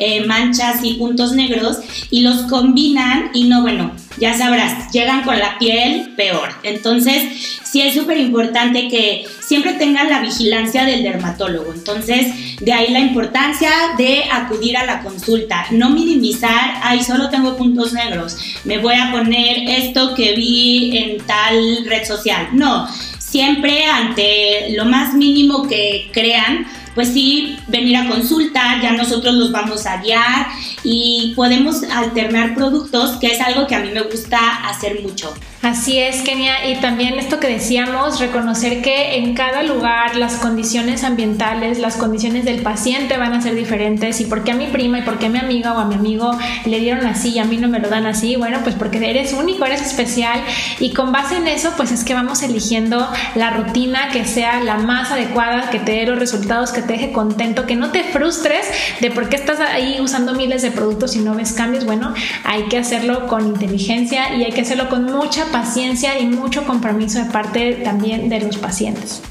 eh, 0.06 0.26
manchas 0.26 0.84
y 0.84 0.96
puntos 0.96 1.32
negros 1.34 1.78
y 2.10 2.22
los 2.22 2.44
combinan 2.44 3.30
y 3.34 3.46
no, 3.46 3.62
bueno, 3.62 3.92
ya 4.20 4.38
sabrás, 4.38 4.92
llegan 4.92 5.24
con 5.24 5.40
la 5.40 5.58
piel 5.58 6.14
peor. 6.16 6.50
Entonces, 6.64 7.60
sí 7.64 7.82
es 7.82 7.94
súper 7.94 8.18
importante 8.18 8.88
que 8.88 9.26
siempre 9.40 9.74
tengan 9.74 10.10
la 10.10 10.22
vigilancia 10.22 10.86
del 10.86 11.04
dermatólogo. 11.04 11.74
Entonces, 11.74 12.60
de 12.60 12.74
ahí 12.74 12.92
la 12.92 13.00
importancia 13.00 13.70
de 13.98 14.24
acudir 14.32 14.78
a 14.78 14.86
la 14.86 15.02
consulta, 15.02 15.66
no 15.72 15.90
minimizar, 15.90 16.80
ay, 16.84 17.04
solo 17.04 17.30
tengo 17.30 17.58
puntos 17.58 17.94
negros, 17.94 18.38
me 18.64 18.78
voy 18.78 18.96
a 18.96 19.12
poner 19.12 19.70
esto 19.70 20.14
que 20.16 20.36
vi 20.36 20.98
en 20.98 21.18
tal 21.26 21.86
red 21.86 22.06
social. 22.06 22.50
No, 22.54 22.88
siempre 23.20 23.86
ante 23.86 24.74
lo 24.76 24.86
más 24.86 25.14
mínimo 25.16 25.68
que 25.68 26.10
crean, 26.14 26.68
pues 26.96 27.10
sí, 27.10 27.58
venir 27.68 27.98
a 27.98 28.08
consulta, 28.08 28.80
ya 28.82 28.94
nosotros 28.94 29.36
los 29.36 29.52
vamos 29.52 29.86
a 29.86 29.98
guiar 30.02 30.48
y 30.84 31.34
podemos 31.36 31.84
alternar 31.84 32.56
productos, 32.56 33.18
que 33.20 33.28
es 33.28 33.42
algo 33.42 33.68
que 33.68 33.76
a 33.76 33.80
mí 33.80 33.90
me 33.92 34.02
gusta 34.02 34.68
hacer 34.68 35.02
mucho. 35.02 35.34
Así 35.64 35.98
es, 35.98 36.24
Kenia. 36.24 36.70
Y 36.70 36.82
también 36.82 37.18
esto 37.18 37.40
que 37.40 37.48
decíamos, 37.48 38.20
reconocer 38.20 38.82
que 38.82 39.16
en 39.16 39.34
cada 39.34 39.64
lugar 39.64 40.18
las 40.18 40.36
condiciones 40.36 41.06
ambientales, 41.06 41.80
las 41.80 41.96
condiciones 41.96 42.44
del 42.44 42.62
paciente 42.62 43.16
van 43.16 43.32
a 43.32 43.42
ser 43.42 43.56
diferentes. 43.56 44.20
Y 44.20 44.26
por 44.26 44.44
qué 44.44 44.52
a 44.52 44.56
mi 44.56 44.68
prima 44.68 45.00
y 45.00 45.04
por 45.04 45.20
qué 45.20 45.28
a 45.28 45.30
mi 45.30 45.40
amiga 45.40 45.72
o 45.72 45.80
a 45.80 45.86
mi 45.86 45.96
amigo 45.96 46.38
le 46.66 46.80
dieron 46.80 47.08
así 47.08 47.30
y 47.30 47.40
a 47.40 47.46
mí 47.46 47.56
no 47.56 47.70
me 47.70 47.80
lo 47.80 47.88
dan 47.88 48.06
así. 48.06 48.36
Bueno, 48.36 48.60
pues 48.62 48.76
porque 48.76 49.10
eres 49.10 49.32
único, 49.32 49.64
eres 49.64 49.82
especial. 49.82 50.42
Y 50.82 50.92
con 50.92 51.14
base 51.14 51.38
en 51.38 51.48
eso, 51.48 51.72
pues 51.78 51.94
es 51.94 52.04
que 52.04 52.14
vamos 52.14 52.44
eligiendo 52.44 53.10
la 53.36 53.52
rutina 53.52 54.10
que 54.10 54.26
sea 54.26 54.60
la 54.60 54.76
más 54.76 55.12
adecuada, 55.12 55.70
que 55.70 55.80
te 55.80 55.94
dé 55.94 56.06
los 56.06 56.20
resultados, 56.20 56.74
que 56.74 56.82
te 56.82 56.92
deje 56.92 57.14
contento, 57.14 57.66
que 57.66 57.78
no 57.78 57.90
te 57.90 58.04
frustres 58.04 58.68
de 59.00 59.12
por 59.12 59.30
qué 59.30 59.38
estás 59.38 59.62
ahí 59.62 60.02
usando 60.02 60.34
miles 60.34 60.62
de 60.62 60.72
productos 60.72 61.16
y 61.16 61.20
no 61.20 61.36
ves 61.36 61.54
cambios. 61.54 61.86
Bueno, 61.86 62.14
hay 62.44 62.64
que 62.64 62.78
hacerlo 62.78 63.28
con 63.28 63.48
inteligencia 63.48 64.36
y 64.36 64.44
hay 64.44 64.52
que 64.52 64.60
hacerlo 64.60 64.90
con 64.90 65.06
mucha 65.06 65.53
paciencia 65.54 66.20
y 66.20 66.26
mucho 66.26 66.66
compromiso 66.66 67.20
de 67.20 67.32
parte 67.32 67.76
también 67.84 68.28
de 68.28 68.42
los 68.42 68.58
pacientes. 68.58 69.22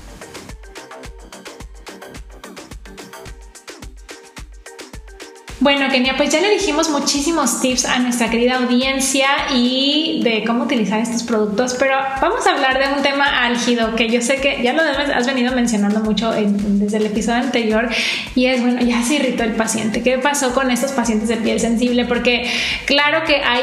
Bueno, 5.63 5.87
Kenia, 5.93 6.17
pues 6.17 6.33
ya 6.33 6.41
le 6.41 6.51
dijimos 6.51 6.91
muchísimos 6.91 7.61
tips 7.61 7.85
a 7.85 8.01
nuestra 8.01 8.29
querida 8.29 8.57
audiencia 8.57 9.29
y 9.55 10.21
de 10.25 10.43
cómo 10.45 10.65
utilizar 10.65 10.99
estos 10.99 11.23
productos, 11.23 11.77
pero 11.79 11.95
vamos 12.21 12.45
a 12.49 12.51
hablar 12.51 12.81
de 12.81 12.93
un 12.93 13.01
tema 13.01 13.45
álgido 13.45 13.95
que 13.95 14.09
yo 14.09 14.21
sé 14.21 14.41
que 14.41 14.61
ya 14.61 14.73
lo 14.73 14.83
has 14.83 15.25
venido 15.25 15.55
mencionando 15.55 16.01
mucho 16.01 16.33
desde 16.33 16.97
el 16.97 17.07
episodio 17.07 17.43
anterior 17.43 17.89
y 18.35 18.47
es, 18.47 18.61
bueno, 18.61 18.81
ya 18.81 19.05
se 19.05 19.15
irritó 19.15 19.45
el 19.45 19.53
paciente. 19.53 20.03
¿Qué 20.03 20.19
pasó 20.19 20.53
con 20.53 20.69
estos 20.73 20.91
pacientes 20.91 21.29
de 21.29 21.37
piel 21.37 21.61
sensible? 21.61 22.07
Porque 22.07 22.51
claro 22.85 23.23
que 23.25 23.37
hay 23.37 23.63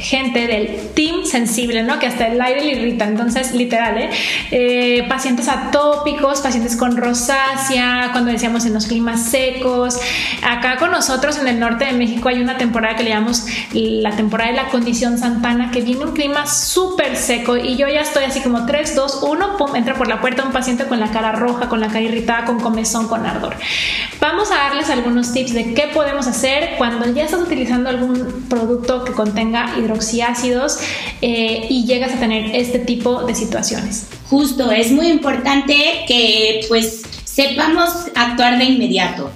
gente 0.00 0.46
del 0.46 0.90
team 0.94 1.24
sensible, 1.24 1.82
¿no? 1.82 1.98
Que 1.98 2.06
hasta 2.06 2.26
el 2.28 2.40
aire 2.40 2.64
le 2.64 2.72
irrita. 2.72 3.04
Entonces, 3.06 3.52
literal, 3.52 3.98
¿eh? 3.98 4.10
¿eh? 4.50 5.06
pacientes 5.08 5.48
atópicos, 5.48 6.40
pacientes 6.40 6.76
con 6.76 6.96
rosácea, 6.96 8.08
cuando 8.12 8.30
decíamos 8.30 8.66
en 8.66 8.74
los 8.74 8.86
climas 8.86 9.24
secos. 9.24 9.98
Acá 10.42 10.76
con 10.76 10.90
nosotros 10.90 11.38
en 11.38 11.48
el 11.48 11.60
norte 11.60 11.84
de 11.84 11.92
México 11.92 12.28
hay 12.28 12.40
una 12.40 12.58
temporada 12.58 12.96
que 12.96 13.04
le 13.04 13.10
llamamos 13.10 13.46
la 13.72 14.10
temporada 14.12 14.50
de 14.50 14.56
la 14.56 14.68
condición 14.68 15.18
santana, 15.18 15.70
que 15.70 15.80
viene 15.80 16.04
un 16.04 16.12
clima 16.12 16.46
súper 16.46 17.16
seco 17.16 17.56
y 17.56 17.76
yo 17.76 17.88
ya 17.88 18.00
estoy 18.00 18.24
así 18.24 18.40
como 18.40 18.66
3, 18.66 18.94
2, 18.94 19.22
1, 19.22 19.56
pum, 19.56 19.76
entra 19.76 19.94
por 19.94 20.08
la 20.08 20.20
puerta 20.20 20.42
un 20.42 20.52
paciente 20.52 20.84
con 20.84 21.00
la 21.00 21.10
cara 21.10 21.32
roja, 21.32 21.68
con 21.68 21.80
la 21.80 21.88
cara 21.88 22.00
irritada, 22.00 22.44
con 22.44 22.60
comezón, 22.60 23.08
con 23.08 23.26
ardor. 23.26 23.56
Vamos 24.20 24.50
a 24.50 24.56
darles 24.56 24.90
algunos 24.90 25.32
tips 25.32 25.54
de 25.54 25.74
qué 25.74 25.88
podemos 25.92 26.26
hacer 26.26 26.76
cuando 26.78 27.10
ya 27.12 27.24
estás 27.24 27.40
utilizando 27.40 27.90
algún 27.90 28.46
producto 28.48 29.04
que 29.04 29.12
contenga 29.12 29.76
hidroxiácidos 29.90 30.78
eh, 31.20 31.66
y 31.68 31.84
llegas 31.84 32.12
a 32.12 32.20
tener 32.20 32.54
este 32.54 32.78
tipo 32.78 33.24
de 33.24 33.34
situaciones. 33.34 34.06
Justo, 34.28 34.70
es 34.70 34.92
muy 34.92 35.08
importante 35.08 35.74
que 36.06 36.64
pues 36.68 37.02
sepamos 37.24 37.90
actuar 38.14 38.58
de 38.58 38.64
inmediato. 38.64 39.30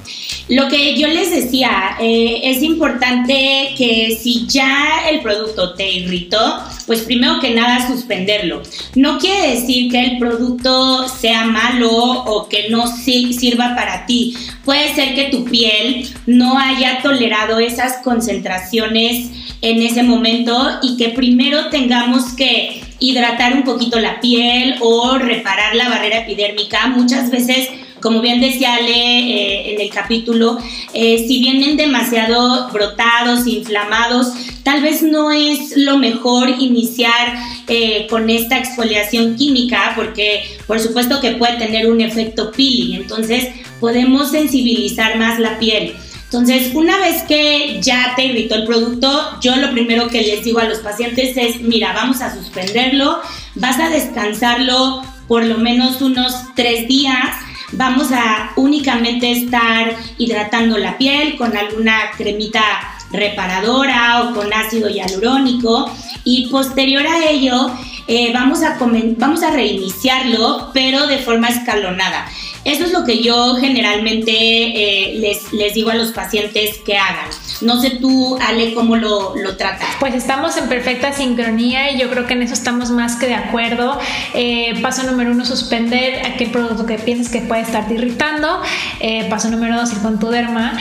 Lo 0.48 0.68
que 0.68 0.98
yo 0.98 1.08
les 1.08 1.30
decía, 1.30 1.96
eh, 2.00 2.40
es 2.44 2.62
importante 2.62 3.74
que 3.76 4.18
si 4.20 4.46
ya 4.46 5.08
el 5.10 5.20
producto 5.20 5.74
te 5.74 5.90
irritó, 5.90 6.62
pues 6.86 7.02
primero 7.02 7.40
que 7.40 7.50
nada 7.50 7.86
suspenderlo. 7.86 8.62
No 8.94 9.18
quiere 9.18 9.52
decir 9.52 9.90
que 9.90 10.00
el 10.00 10.18
producto 10.18 11.08
sea 11.08 11.44
malo 11.44 11.90
o 11.90 12.48
que 12.48 12.68
no 12.68 12.86
sirva 12.86 13.74
para 13.74 14.06
ti. 14.06 14.34
Puede 14.64 14.94
ser 14.94 15.14
que 15.14 15.24
tu 15.24 15.44
piel 15.44 16.08
no 16.26 16.58
haya 16.58 17.00
tolerado 17.02 17.58
esas 17.58 17.98
concentraciones 18.02 19.30
en 19.60 19.82
ese 19.82 20.02
momento 20.02 20.78
y 20.82 20.96
que 20.96 21.10
primero 21.10 21.68
tengamos 21.70 22.34
que 22.34 22.82
hidratar 22.98 23.54
un 23.54 23.64
poquito 23.64 23.98
la 23.98 24.20
piel 24.20 24.76
o 24.80 25.18
reparar 25.18 25.74
la 25.74 25.88
barrera 25.88 26.18
epidérmica. 26.18 26.88
Muchas 26.88 27.30
veces 27.30 27.68
como 28.04 28.20
bien 28.20 28.38
decía 28.38 28.74
Ale 28.74 28.92
eh, 28.92 29.72
en 29.72 29.80
el 29.80 29.88
capítulo, 29.88 30.58
eh, 30.92 31.24
si 31.26 31.40
vienen 31.40 31.78
demasiado 31.78 32.68
brotados, 32.70 33.46
inflamados, 33.46 34.30
tal 34.62 34.82
vez 34.82 35.02
no 35.02 35.30
es 35.30 35.74
lo 35.74 35.96
mejor 35.96 36.50
iniciar 36.50 37.34
eh, 37.66 38.06
con 38.10 38.28
esta 38.28 38.58
exfoliación 38.58 39.36
química 39.36 39.94
porque 39.96 40.44
por 40.66 40.80
supuesto 40.80 41.18
que 41.22 41.30
puede 41.30 41.56
tener 41.56 41.90
un 41.90 42.02
efecto 42.02 42.52
peeling, 42.52 42.96
entonces 42.96 43.48
podemos 43.80 44.32
sensibilizar 44.32 45.16
más 45.16 45.38
la 45.40 45.58
piel. 45.58 45.94
Entonces, 46.24 46.74
una 46.74 46.98
vez 46.98 47.22
que 47.22 47.78
ya 47.80 48.12
te 48.16 48.26
irritó 48.26 48.56
el 48.56 48.64
producto, 48.64 49.38
yo 49.40 49.56
lo 49.56 49.70
primero 49.70 50.08
que 50.08 50.20
les 50.20 50.44
digo 50.44 50.58
a 50.58 50.64
los 50.64 50.80
pacientes 50.80 51.38
es, 51.38 51.62
mira, 51.62 51.94
vamos 51.94 52.20
a 52.20 52.34
suspenderlo, 52.34 53.20
vas 53.54 53.78
a 53.78 53.88
descansarlo 53.88 55.02
por 55.26 55.42
lo 55.46 55.56
menos 55.56 56.02
unos 56.02 56.34
tres 56.54 56.86
días 56.86 57.34
vamos 57.76 58.12
a 58.12 58.52
únicamente 58.56 59.30
estar 59.30 59.96
hidratando 60.18 60.78
la 60.78 60.96
piel 60.98 61.36
con 61.36 61.56
alguna 61.56 62.10
cremita 62.16 62.62
reparadora 63.10 64.22
o 64.22 64.34
con 64.34 64.52
ácido 64.52 64.88
hialurónico 64.88 65.90
y 66.24 66.48
posterior 66.48 67.06
a 67.06 67.28
ello 67.28 67.70
eh, 68.06 68.32
vamos, 68.32 68.62
a 68.62 68.76
vamos 69.16 69.42
a 69.42 69.50
reiniciarlo 69.50 70.70
pero 70.74 71.06
de 71.06 71.18
forma 71.18 71.48
escalonada. 71.48 72.26
Eso 72.64 72.84
es 72.84 72.92
lo 72.92 73.04
que 73.04 73.22
yo 73.22 73.56
generalmente 73.56 74.32
eh, 74.32 75.14
les, 75.18 75.52
les 75.52 75.74
digo 75.74 75.90
a 75.90 75.94
los 75.94 76.12
pacientes 76.12 76.78
que 76.78 76.96
hagan. 76.96 77.28
No 77.60 77.80
sé 77.80 77.90
tú, 77.90 78.38
Ale, 78.40 78.74
cómo 78.74 78.96
lo, 78.96 79.36
lo 79.36 79.56
tratas. 79.56 79.88
Pues 80.00 80.14
estamos 80.14 80.56
en 80.56 80.68
perfecta 80.68 81.12
sincronía 81.12 81.92
y 81.92 81.98
yo 81.98 82.10
creo 82.10 82.26
que 82.26 82.32
en 82.32 82.42
eso 82.42 82.54
estamos 82.54 82.90
más 82.90 83.16
que 83.16 83.26
de 83.26 83.34
acuerdo. 83.34 83.98
Eh, 84.34 84.78
paso 84.82 85.02
número 85.02 85.32
uno, 85.32 85.44
suspender 85.44 86.24
aquel 86.26 86.50
producto 86.50 86.86
que 86.86 86.98
piensas 86.98 87.30
que 87.30 87.40
puede 87.40 87.62
estarte 87.62 87.94
irritando. 87.94 88.60
Eh, 89.00 89.26
paso 89.28 89.50
número 89.50 89.76
dos, 89.76 89.92
ir 89.92 89.98
con 89.98 90.18
tu 90.18 90.28
derma. 90.28 90.78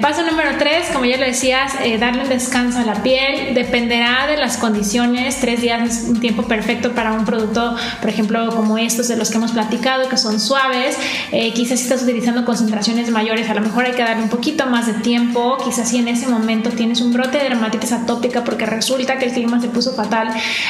Paso 0.00 0.22
número 0.24 0.50
tres, 0.58 0.88
como 0.92 1.04
ya 1.04 1.16
lo 1.16 1.24
decías, 1.24 1.72
darle 1.98 2.22
un 2.22 2.28
descanso 2.28 2.78
a 2.78 2.84
la 2.84 3.02
piel. 3.02 3.54
Dependerá 3.54 4.26
de 4.26 4.36
las 4.36 4.56
condiciones. 4.56 5.40
Tres 5.40 5.60
días 5.60 5.88
es 5.88 6.08
un 6.08 6.20
tiempo 6.20 6.44
perfecto 6.44 6.92
para 6.92 7.12
un 7.12 7.24
producto, 7.24 7.76
por 8.00 8.10
ejemplo, 8.10 8.54
como 8.54 8.78
estos 8.78 9.08
de 9.08 9.16
los 9.16 9.30
que 9.30 9.38
hemos 9.38 9.52
platicado, 9.52 10.08
que 10.08 10.16
son 10.16 10.38
suaves. 10.38 10.96
Quizás 11.54 11.78
si 11.78 11.84
estás 11.84 12.02
utilizando 12.02 12.44
concentraciones 12.44 13.10
mayores, 13.10 13.48
a 13.50 13.54
lo 13.54 13.60
mejor 13.60 13.86
hay 13.86 13.92
que 13.92 14.02
darle 14.02 14.22
un 14.22 14.28
poquito 14.28 14.66
más 14.66 14.86
de 14.86 14.94
tiempo. 14.94 15.56
Quizás 15.64 15.88
si 15.88 15.98
en 15.98 16.08
ese 16.08 16.26
momento 16.28 16.70
tienes 16.70 17.00
un 17.00 17.12
brote 17.12 17.38
de 17.38 17.44
dermatitis 17.44 17.92
atópica 17.92 18.44
porque 18.44 18.66
resulta 18.66 19.18
que 19.18 19.26
el 19.26 19.32
clima 19.32 19.60
se 19.60 19.68
puso 19.68 19.94
fatal, 19.94 20.28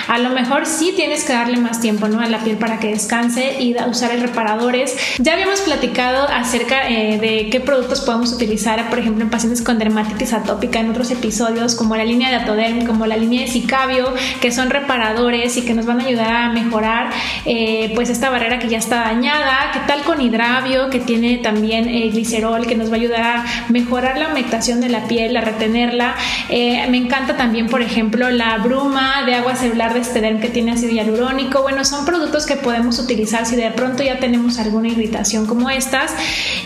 a 0.09 0.19
lo 0.19 0.31
mejor 0.31 0.67
sí 0.67 0.93
tienes 0.97 1.25
que 1.25 1.33
darle 1.33 1.57
más 1.59 1.81
tiempo 1.81 2.09
¿no? 2.09 2.21
a 2.21 2.27
la 2.27 2.39
piel 2.39 2.57
para 2.57 2.79
que 2.79 2.89
descanse 2.89 3.61
y 3.61 3.75
usar 3.89 4.13
el 4.13 4.21
reparadores. 4.21 4.97
Ya 5.19 5.35
habíamos 5.35 5.61
platicado 5.61 6.27
acerca 6.29 6.89
eh, 6.89 7.19
de 7.19 7.51
qué 7.51 7.61
productos 7.61 8.01
podemos 8.01 8.33
utilizar, 8.33 8.89
por 8.89 8.99
ejemplo, 8.99 9.25
en 9.25 9.31
pacientes 9.31 9.63
con 9.63 9.79
dermatitis 9.79 10.33
atópica 10.33 10.81
en 10.81 10.91
otros 10.91 11.11
episodios, 11.11 11.75
como 11.75 11.97
la 11.97 12.05
línea 12.05 12.31
de 12.31 12.37
Atoderm, 12.37 12.87
como 12.87 13.07
la 13.07 13.17
línea 13.17 13.43
de 13.43 13.49
Sicabio, 13.49 14.13
que 14.41 14.51
son 14.51 14.71
reparadores 14.71 15.57
y 15.57 15.63
que 15.63 15.75
nos 15.75 15.87
van 15.87 16.01
a 16.01 16.05
ayudar 16.05 16.35
a 16.35 16.53
mejorar 16.53 17.11
eh, 17.45 17.93
pues 17.95 18.11
esta 18.11 18.31
barrera 18.31 18.59
que 18.59 18.69
ya 18.69 18.79
está 18.79 19.01
dañada. 19.01 19.71
¿Qué 19.73 19.81
tal 19.87 20.03
con 20.03 20.21
Hidravio, 20.35 20.91
que 20.91 21.01
tiene 21.01 21.39
también 21.39 21.89
eh, 21.89 22.11
glicerol, 22.11 22.67
que 22.67 22.75
nos 22.75 22.91
va 22.91 22.95
a 22.95 22.97
ayudar 22.97 23.23
a 23.23 23.45
mejorar 23.69 24.19
la 24.19 24.29
humectación 24.29 24.81
de 24.81 24.89
la 24.89 25.07
piel? 25.09 25.15
a 25.37 25.41
retenerla. 25.41 26.15
Eh, 26.49 26.87
me 26.91 26.97
encanta 26.97 27.37
también, 27.37 27.69
por 27.69 27.83
ejemplo, 27.83 28.31
la 28.31 28.59
bruma 28.59 29.25
de 29.25 29.35
agua 29.35 29.57
celular 29.57 29.95
de 29.95 30.01
Estederm 30.01 30.41
que 30.41 30.49
tiene 30.49 30.73
ácido 30.73 30.93
hialurónico. 30.93 31.63
Bueno, 31.63 31.85
son 31.85 32.05
productos 32.05 32.47
que 32.47 32.57
podemos 32.57 32.99
utilizar 32.99 33.47
si 33.47 33.57
de 33.57 33.71
pronto 33.71 34.03
ya 34.03 34.19
tenemos 34.19 34.59
alguna 34.59 34.89
irritación 34.89 35.47
como 35.47 35.71
estas. 35.71 36.15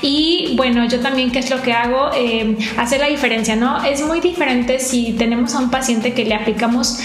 Y 0.03 0.55
bueno, 0.57 0.87
yo 0.87 1.01
también, 1.01 1.31
¿qué 1.31 1.41
es 1.41 1.51
lo 1.51 1.63
que 1.63 1.73
hago? 1.73 2.11
Eh, 2.17 2.57
hacer 2.77 3.01
la 3.01 3.09
diferencia, 3.09 3.57
¿no? 3.57 3.85
Es 3.85 4.05
muy 4.05 4.21
diferente 4.21 4.79
si 4.79 5.13
tenemos 5.13 5.55
a 5.55 5.59
un 5.59 5.71
paciente 5.71 6.15
que 6.15 6.25
le 6.25 6.35
aplicamos 6.35 6.99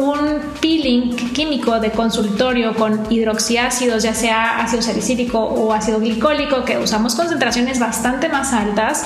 un 0.00 0.40
peeling 0.60 1.14
químico 1.32 1.78
de 1.78 1.90
consultorio 1.90 2.74
con 2.74 3.12
hidroxiácidos, 3.12 4.02
ya 4.02 4.14
sea 4.14 4.62
ácido 4.62 4.82
salicílico 4.82 5.38
o 5.38 5.72
ácido 5.72 6.00
glicólico, 6.00 6.64
que 6.64 6.78
usamos 6.78 7.14
concentraciones 7.14 7.78
bastante 7.78 8.28
más 8.28 8.52
altas 8.54 9.04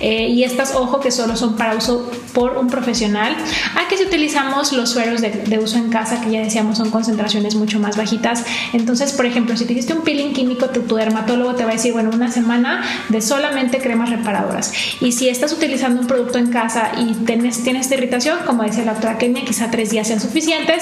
eh, 0.00 0.28
y 0.28 0.44
estas, 0.44 0.74
ojo, 0.74 1.00
que 1.00 1.10
solo 1.10 1.36
son 1.36 1.56
para 1.56 1.74
uso 1.74 2.10
por 2.32 2.58
un 2.58 2.68
profesional, 2.68 3.34
a 3.74 3.88
que 3.88 3.96
si 3.96 4.04
utilizamos 4.04 4.72
los 4.72 4.90
sueros 4.90 5.20
de, 5.20 5.58
uso 5.58 5.78
en 5.78 5.90
casa, 5.90 6.20
que 6.20 6.30
ya 6.30 6.40
decíamos 6.40 6.78
son 6.78 6.90
concentraciones 6.90 7.56
mucho 7.56 7.80
más 7.80 7.96
bajitas. 7.96 8.44
Entonces, 8.72 9.12
por 9.12 9.26
ejemplo, 9.26 9.56
si 9.56 9.64
te 9.64 9.72
hiciste 9.72 9.94
un 9.94 10.02
peeling 10.02 10.32
químico, 10.32 10.66
tu, 10.66 10.94
dermatólogo 10.94 11.54
te 11.54 11.64
va 11.64 11.70
a 11.70 11.74
decir, 11.74 11.92
bueno, 11.92 12.10
una 12.12 12.30
semana 12.30 12.84
de 13.08 13.20
solamente 13.20 13.78
cremas 13.78 14.10
reparadoras. 14.10 14.72
Y 15.00 15.12
si 15.12 15.28
estás 15.28 15.52
utilizando 15.52 16.02
un 16.02 16.06
producto 16.06 16.38
en 16.38 16.50
casa 16.50 16.92
y 16.98 17.14
tienes, 17.24 17.62
tienes 17.64 17.82
esta 17.82 17.96
irritación, 17.96 18.38
como 18.46 18.62
decía 18.62 18.84
la 18.84 18.92
doctora 18.92 19.18
Kenia, 19.18 19.44
quizá 19.44 19.70
tres 19.70 19.90
días 19.90 20.06
sean 20.06 20.20
suficientes 20.20 20.35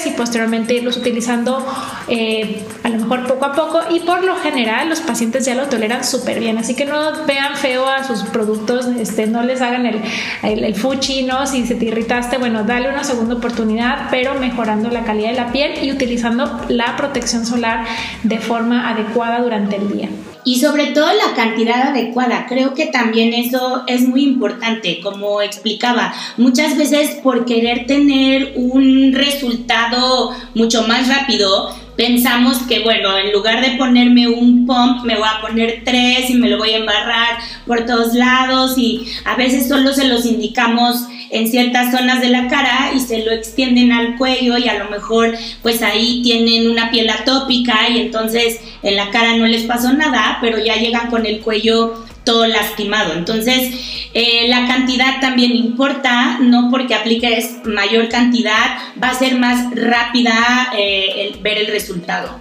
y 0.05 0.09
posteriormente 0.17 0.73
irlos 0.73 0.97
utilizando 0.97 1.65
eh, 2.09 2.61
a 2.83 2.89
lo 2.89 2.97
mejor 2.97 3.25
poco 3.25 3.45
a 3.45 3.53
poco 3.53 3.79
y 3.89 4.01
por 4.01 4.23
lo 4.23 4.35
general 4.35 4.89
los 4.89 4.99
pacientes 4.99 5.45
ya 5.45 5.55
lo 5.55 5.67
toleran 5.67 6.03
súper 6.03 6.41
bien, 6.41 6.57
así 6.57 6.75
que 6.75 6.83
no 6.83 7.25
vean 7.25 7.55
feo 7.55 7.87
a 7.87 8.03
sus 8.03 8.23
productos 8.23 8.87
este, 8.99 9.27
no 9.27 9.43
les 9.43 9.61
hagan 9.61 9.85
el, 9.85 10.01
el, 10.43 10.75
fuchi, 10.75 11.23
¿no? 11.23 11.47
Si 11.47 11.65
se 11.65 11.75
te 11.75 11.85
irritaste, 11.85 12.37
bueno, 12.37 12.63
dale 12.63 12.89
una 12.89 13.05
segunda 13.05 13.35
oportunidad, 13.35 14.09
pero 14.11 14.33
mejorando 14.35 14.89
la 14.89 15.05
calidad 15.05 15.29
de 15.29 15.35
la 15.35 15.51
piel 15.51 15.83
y 15.83 15.91
utilizando 15.91 16.59
la 16.67 16.97
protección 16.97 17.45
solar 17.45 17.85
de 18.23 18.39
forma 18.39 18.89
adecuada 18.89 19.39
durante 19.39 19.77
el 19.77 19.87
día. 19.89 20.09
Y 20.45 20.59
sobre 20.59 20.87
todo 20.87 21.07
la 21.07 21.35
cantidad 21.35 21.89
adecuada. 21.89 22.45
Creo 22.47 22.75
que 22.75 22.85
también 22.85 23.33
eso 23.33 23.83
es 23.87 24.07
muy 24.07 24.23
importante, 24.23 24.99
como 25.01 25.41
explicaba. 25.41 26.13
Muchas 26.37 26.77
veces 26.77 27.17
por 27.23 27.45
querer 27.45 27.87
tener 27.87 28.53
un 28.55 29.13
resultado 29.13 30.31
mucho 30.53 30.87
más 30.87 31.09
rápido, 31.09 31.75
pensamos 31.95 32.59
que, 32.67 32.81
bueno, 32.81 33.17
en 33.17 33.31
lugar 33.31 33.61
de 33.61 33.77
ponerme 33.77 34.27
un 34.27 34.65
pump, 34.65 35.03
me 35.03 35.15
voy 35.15 35.27
a 35.27 35.41
poner 35.41 35.81
tres 35.83 36.29
y 36.29 36.35
me 36.35 36.49
lo 36.49 36.57
voy 36.57 36.71
a 36.71 36.77
embarrar 36.77 37.37
por 37.65 37.85
todos 37.85 38.13
lados 38.13 38.77
y 38.77 39.07
a 39.25 39.35
veces 39.35 39.67
solo 39.67 39.93
se 39.93 40.07
los 40.07 40.25
indicamos 40.25 41.07
en 41.29 41.47
ciertas 41.49 41.91
zonas 41.91 42.21
de 42.21 42.29
la 42.29 42.47
cara 42.47 42.91
y 42.95 42.99
se 42.99 43.23
lo 43.23 43.31
extienden 43.31 43.91
al 43.91 44.17
cuello 44.17 44.57
y 44.57 44.67
a 44.67 44.77
lo 44.77 44.89
mejor 44.89 45.35
pues 45.61 45.81
ahí 45.81 46.21
tienen 46.23 46.69
una 46.69 46.91
piel 46.91 47.09
atópica 47.09 47.89
y 47.89 47.99
entonces 47.99 48.59
en 48.83 48.95
la 48.95 49.09
cara 49.09 49.35
no 49.35 49.45
les 49.45 49.63
pasó 49.63 49.93
nada, 49.93 50.37
pero 50.41 50.57
ya 50.59 50.75
llegan 50.75 51.09
con 51.09 51.25
el 51.25 51.41
cuello 51.41 52.05
todo 52.23 52.47
lastimado. 52.47 53.13
Entonces, 53.13 54.09
eh, 54.13 54.47
la 54.47 54.67
cantidad 54.67 55.21
también 55.21 55.55
importa, 55.55 56.39
no 56.41 56.69
porque 56.71 56.95
apliques 56.95 57.57
mayor 57.63 58.09
cantidad, 58.09 58.77
va 59.01 59.09
a 59.09 59.13
ser 59.13 59.35
más 59.35 59.67
rápida 59.75 60.71
eh, 60.77 61.37
ver 61.41 61.59
el 61.59 61.67
resultado. 61.67 62.39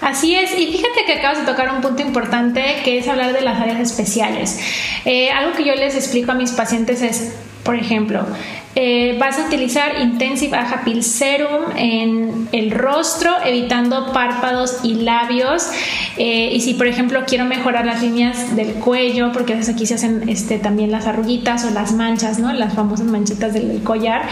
Así 0.00 0.34
es, 0.34 0.58
y 0.58 0.66
fíjate 0.66 1.04
que 1.06 1.12
acabas 1.14 1.40
de 1.40 1.44
tocar 1.44 1.72
un 1.72 1.82
punto 1.82 2.02
importante 2.02 2.76
que 2.84 2.98
es 2.98 3.06
hablar 3.06 3.34
de 3.34 3.42
las 3.42 3.60
áreas 3.60 3.80
especiales. 3.80 4.58
Eh, 5.04 5.30
algo 5.30 5.52
que 5.52 5.64
yo 5.64 5.74
les 5.74 5.94
explico 5.94 6.32
a 6.32 6.34
mis 6.34 6.52
pacientes 6.52 7.02
es, 7.02 7.34
por 7.70 7.78
ejemplo, 7.78 8.26
eh, 8.76 9.16
vas 9.18 9.36
a 9.38 9.46
utilizar 9.46 10.00
Intensive 10.00 10.56
Aja 10.56 10.82
Pill 10.84 11.02
Serum 11.02 11.64
en 11.76 12.48
el 12.52 12.70
rostro, 12.70 13.32
evitando 13.44 14.12
párpados 14.12 14.78
y 14.84 14.94
labios. 14.94 15.68
Eh, 16.16 16.50
y 16.52 16.60
si, 16.60 16.74
por 16.74 16.86
ejemplo, 16.86 17.22
quiero 17.26 17.44
mejorar 17.46 17.84
las 17.84 18.00
líneas 18.00 18.54
del 18.54 18.74
cuello, 18.74 19.32
porque 19.32 19.54
a 19.54 19.56
veces 19.56 19.74
aquí 19.74 19.86
se 19.86 19.94
hacen 19.94 20.28
este, 20.28 20.58
también 20.58 20.92
las 20.92 21.06
arruguitas 21.06 21.64
o 21.64 21.70
las 21.70 21.92
manchas, 21.92 22.38
¿no? 22.38 22.52
Las 22.52 22.74
famosas 22.74 23.06
manchitas 23.06 23.52
del, 23.52 23.82
collar. 23.82 24.22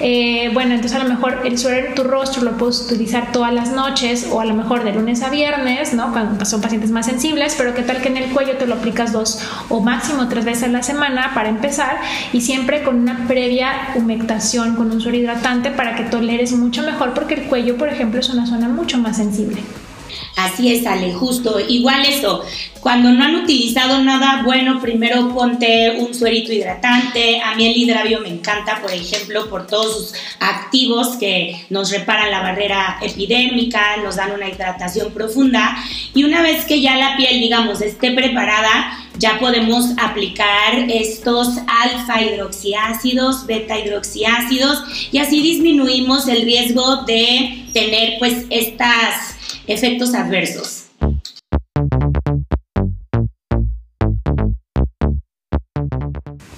Eh, 0.00 0.50
bueno, 0.54 0.74
entonces 0.74 0.98
a 0.98 1.02
lo 1.02 1.08
mejor 1.10 1.42
el 1.44 1.58
suero 1.58 1.88
en 1.88 1.94
tu 1.94 2.04
rostro 2.04 2.42
lo 2.44 2.56
puedes 2.56 2.80
utilizar 2.82 3.30
todas 3.32 3.52
las 3.52 3.72
noches 3.72 4.28
o 4.30 4.40
a 4.40 4.44
lo 4.44 4.54
mejor 4.54 4.84
de 4.84 4.92
lunes 4.92 5.22
a 5.22 5.28
viernes, 5.28 5.92
¿no? 5.92 6.12
Cuando 6.12 6.44
son 6.44 6.60
pacientes 6.60 6.90
más 6.90 7.06
sensibles, 7.06 7.54
pero 7.58 7.74
qué 7.74 7.82
tal 7.82 8.00
que 8.00 8.08
en 8.08 8.16
el 8.16 8.30
cuello 8.30 8.56
te 8.56 8.66
lo 8.66 8.76
aplicas 8.76 9.12
dos 9.12 9.40
o 9.68 9.80
máximo 9.80 10.28
tres 10.28 10.44
veces 10.44 10.64
a 10.64 10.68
la 10.68 10.82
semana 10.82 11.32
para 11.34 11.48
empezar 11.48 11.98
y 12.32 12.40
siempre 12.40 12.82
con 12.82 13.00
una 13.00 13.26
previa 13.26 13.81
humectación 13.96 14.76
con 14.76 14.90
un 14.90 15.00
suero 15.00 15.18
hidratante 15.18 15.70
para 15.70 15.94
que 15.94 16.04
toleres 16.04 16.52
mucho 16.52 16.82
mejor 16.82 17.14
porque 17.14 17.34
el 17.34 17.42
cuello, 17.44 17.76
por 17.76 17.88
ejemplo, 17.88 18.20
es 18.20 18.28
una 18.28 18.46
zona 18.46 18.68
mucho 18.68 18.98
más 18.98 19.16
sensible. 19.16 19.62
Así 20.36 20.72
es, 20.72 20.86
Ale, 20.86 21.12
justo. 21.12 21.58
Igual 21.60 22.04
eso, 22.06 22.42
cuando 22.80 23.10
no 23.10 23.24
han 23.24 23.36
utilizado 23.36 24.02
nada, 24.02 24.42
bueno, 24.44 24.80
primero 24.80 25.32
ponte 25.34 25.98
un 25.98 26.14
suerito 26.14 26.52
hidratante. 26.52 27.40
A 27.40 27.54
mí 27.54 27.66
el 27.66 27.76
hidravio 27.76 28.20
me 28.20 28.28
encanta, 28.28 28.80
por 28.80 28.92
ejemplo, 28.92 29.48
por 29.48 29.66
todos 29.66 29.96
sus 29.96 30.14
activos 30.40 31.16
que 31.18 31.64
nos 31.70 31.90
reparan 31.90 32.30
la 32.30 32.40
barrera 32.40 32.98
epidérmica, 33.02 33.98
nos 33.98 34.16
dan 34.16 34.32
una 34.32 34.48
hidratación 34.48 35.12
profunda. 35.12 35.76
Y 36.14 36.24
una 36.24 36.42
vez 36.42 36.64
que 36.64 36.80
ya 36.80 36.96
la 36.96 37.16
piel, 37.16 37.40
digamos, 37.40 37.80
esté 37.80 38.10
preparada, 38.10 38.98
ya 39.18 39.38
podemos 39.38 39.90
aplicar 39.98 40.88
estos 40.88 41.58
alfa 41.68 42.22
hidroxiácidos, 42.22 43.46
beta 43.46 43.78
hidroxiácidos 43.78 44.82
y 45.12 45.18
así 45.18 45.42
disminuimos 45.42 46.26
el 46.28 46.42
riesgo 46.42 47.04
de 47.04 47.66
tener 47.72 48.18
pues 48.18 48.46
estos 48.50 49.31
efectos 49.66 50.14
adversos. 50.14 50.81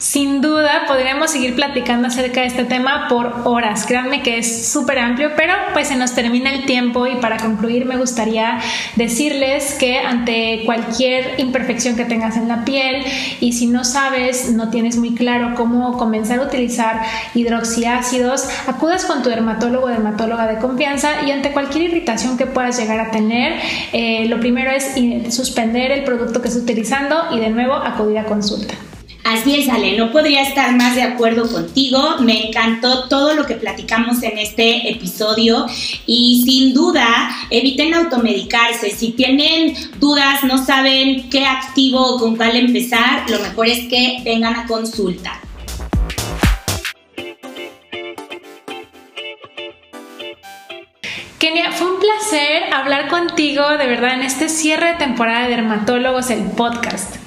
Sin 0.04 0.42
duda 0.42 0.82
podríamos 0.86 1.30
seguir 1.30 1.54
platicando 1.54 2.08
acerca 2.08 2.42
de 2.42 2.48
este 2.48 2.64
tema 2.64 3.08
por 3.08 3.40
horas. 3.44 3.86
Créanme 3.86 4.22
que 4.22 4.36
es 4.36 4.70
súper 4.70 4.98
amplio, 4.98 5.30
pero 5.34 5.54
pues 5.72 5.88
se 5.88 5.96
nos 5.96 6.14
termina 6.14 6.52
el 6.52 6.66
tiempo 6.66 7.06
y 7.06 7.16
para 7.16 7.38
concluir 7.38 7.86
me 7.86 7.96
gustaría 7.96 8.60
decirles 8.96 9.72
que 9.80 10.00
ante 10.00 10.60
cualquier 10.66 11.40
imperfección 11.40 11.96
que 11.96 12.04
tengas 12.04 12.36
en 12.36 12.48
la 12.48 12.66
piel 12.66 13.02
y 13.40 13.54
si 13.54 13.66
no 13.66 13.82
sabes, 13.82 14.50
no 14.50 14.68
tienes 14.68 14.98
muy 14.98 15.14
claro 15.14 15.54
cómo 15.56 15.96
comenzar 15.96 16.38
a 16.40 16.42
utilizar 16.42 17.00
hidroxiácidos, 17.34 18.46
acudas 18.66 19.06
con 19.06 19.22
tu 19.22 19.30
dermatólogo 19.30 19.86
o 19.86 19.88
dermatóloga 19.88 20.46
de 20.46 20.58
confianza 20.58 21.22
y 21.26 21.30
ante 21.30 21.52
cualquier 21.52 21.84
irritación 21.84 22.36
que 22.36 22.44
puedas 22.44 22.78
llegar 22.78 23.00
a 23.00 23.10
tener, 23.10 23.54
eh, 23.94 24.26
lo 24.26 24.38
primero 24.38 24.70
es 24.70 24.96
suspender 25.34 25.90
el 25.92 26.04
producto 26.04 26.42
que 26.42 26.48
estás 26.48 26.62
utilizando 26.62 27.16
y 27.34 27.40
de 27.40 27.48
nuevo 27.48 27.72
acudir 27.72 28.18
a 28.18 28.24
consulta. 28.26 28.74
Así 29.24 29.54
es, 29.54 29.70
Ale, 29.70 29.96
no 29.96 30.12
podría 30.12 30.42
estar 30.42 30.76
más 30.76 30.94
de 30.94 31.02
acuerdo 31.02 31.50
contigo. 31.50 32.16
Me 32.20 32.48
encantó 32.48 33.08
todo 33.08 33.34
lo 33.34 33.46
que 33.46 33.54
platicamos 33.54 34.22
en 34.22 34.36
este 34.36 34.90
episodio 34.90 35.64
y 36.06 36.42
sin 36.44 36.74
duda 36.74 37.30
eviten 37.48 37.94
automedicarse. 37.94 38.90
Si 38.90 39.12
tienen 39.12 39.74
dudas, 39.98 40.44
no 40.44 40.62
saben 40.62 41.30
qué 41.30 41.46
activo 41.46 42.04
o 42.04 42.18
con 42.18 42.36
cuál 42.36 42.54
empezar, 42.54 43.28
lo 43.30 43.38
mejor 43.40 43.68
es 43.68 43.88
que 43.88 44.20
vengan 44.26 44.56
a 44.56 44.66
consulta. 44.66 45.40
Kenia, 51.38 51.72
fue 51.72 51.94
un 51.94 51.98
placer 51.98 52.74
hablar 52.74 53.08
contigo 53.08 53.70
de 53.70 53.86
verdad 53.86 54.14
en 54.14 54.22
este 54.22 54.50
cierre 54.50 54.88
de 54.88 54.94
temporada 54.94 55.44
de 55.44 55.56
Dermatólogos, 55.56 56.28
el 56.28 56.42
podcast. 56.42 57.23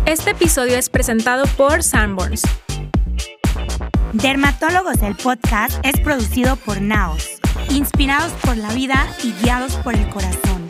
Este 0.08 0.32
episodio 0.32 0.76
es 0.76 0.89
presentado 0.89 1.45
por 1.56 1.84
Sanborns. 1.84 2.41
Dermatólogos, 4.13 5.04
el 5.04 5.13
podcast 5.13 5.78
es 5.84 6.00
producido 6.00 6.56
por 6.56 6.82
Naos, 6.82 7.28
inspirados 7.69 8.32
por 8.43 8.58
la 8.58 8.74
vida 8.74 9.08
y 9.24 9.34
guiados 9.43 9.76
por 9.84 9.93
el 9.93 10.10
corazón. 10.10 10.64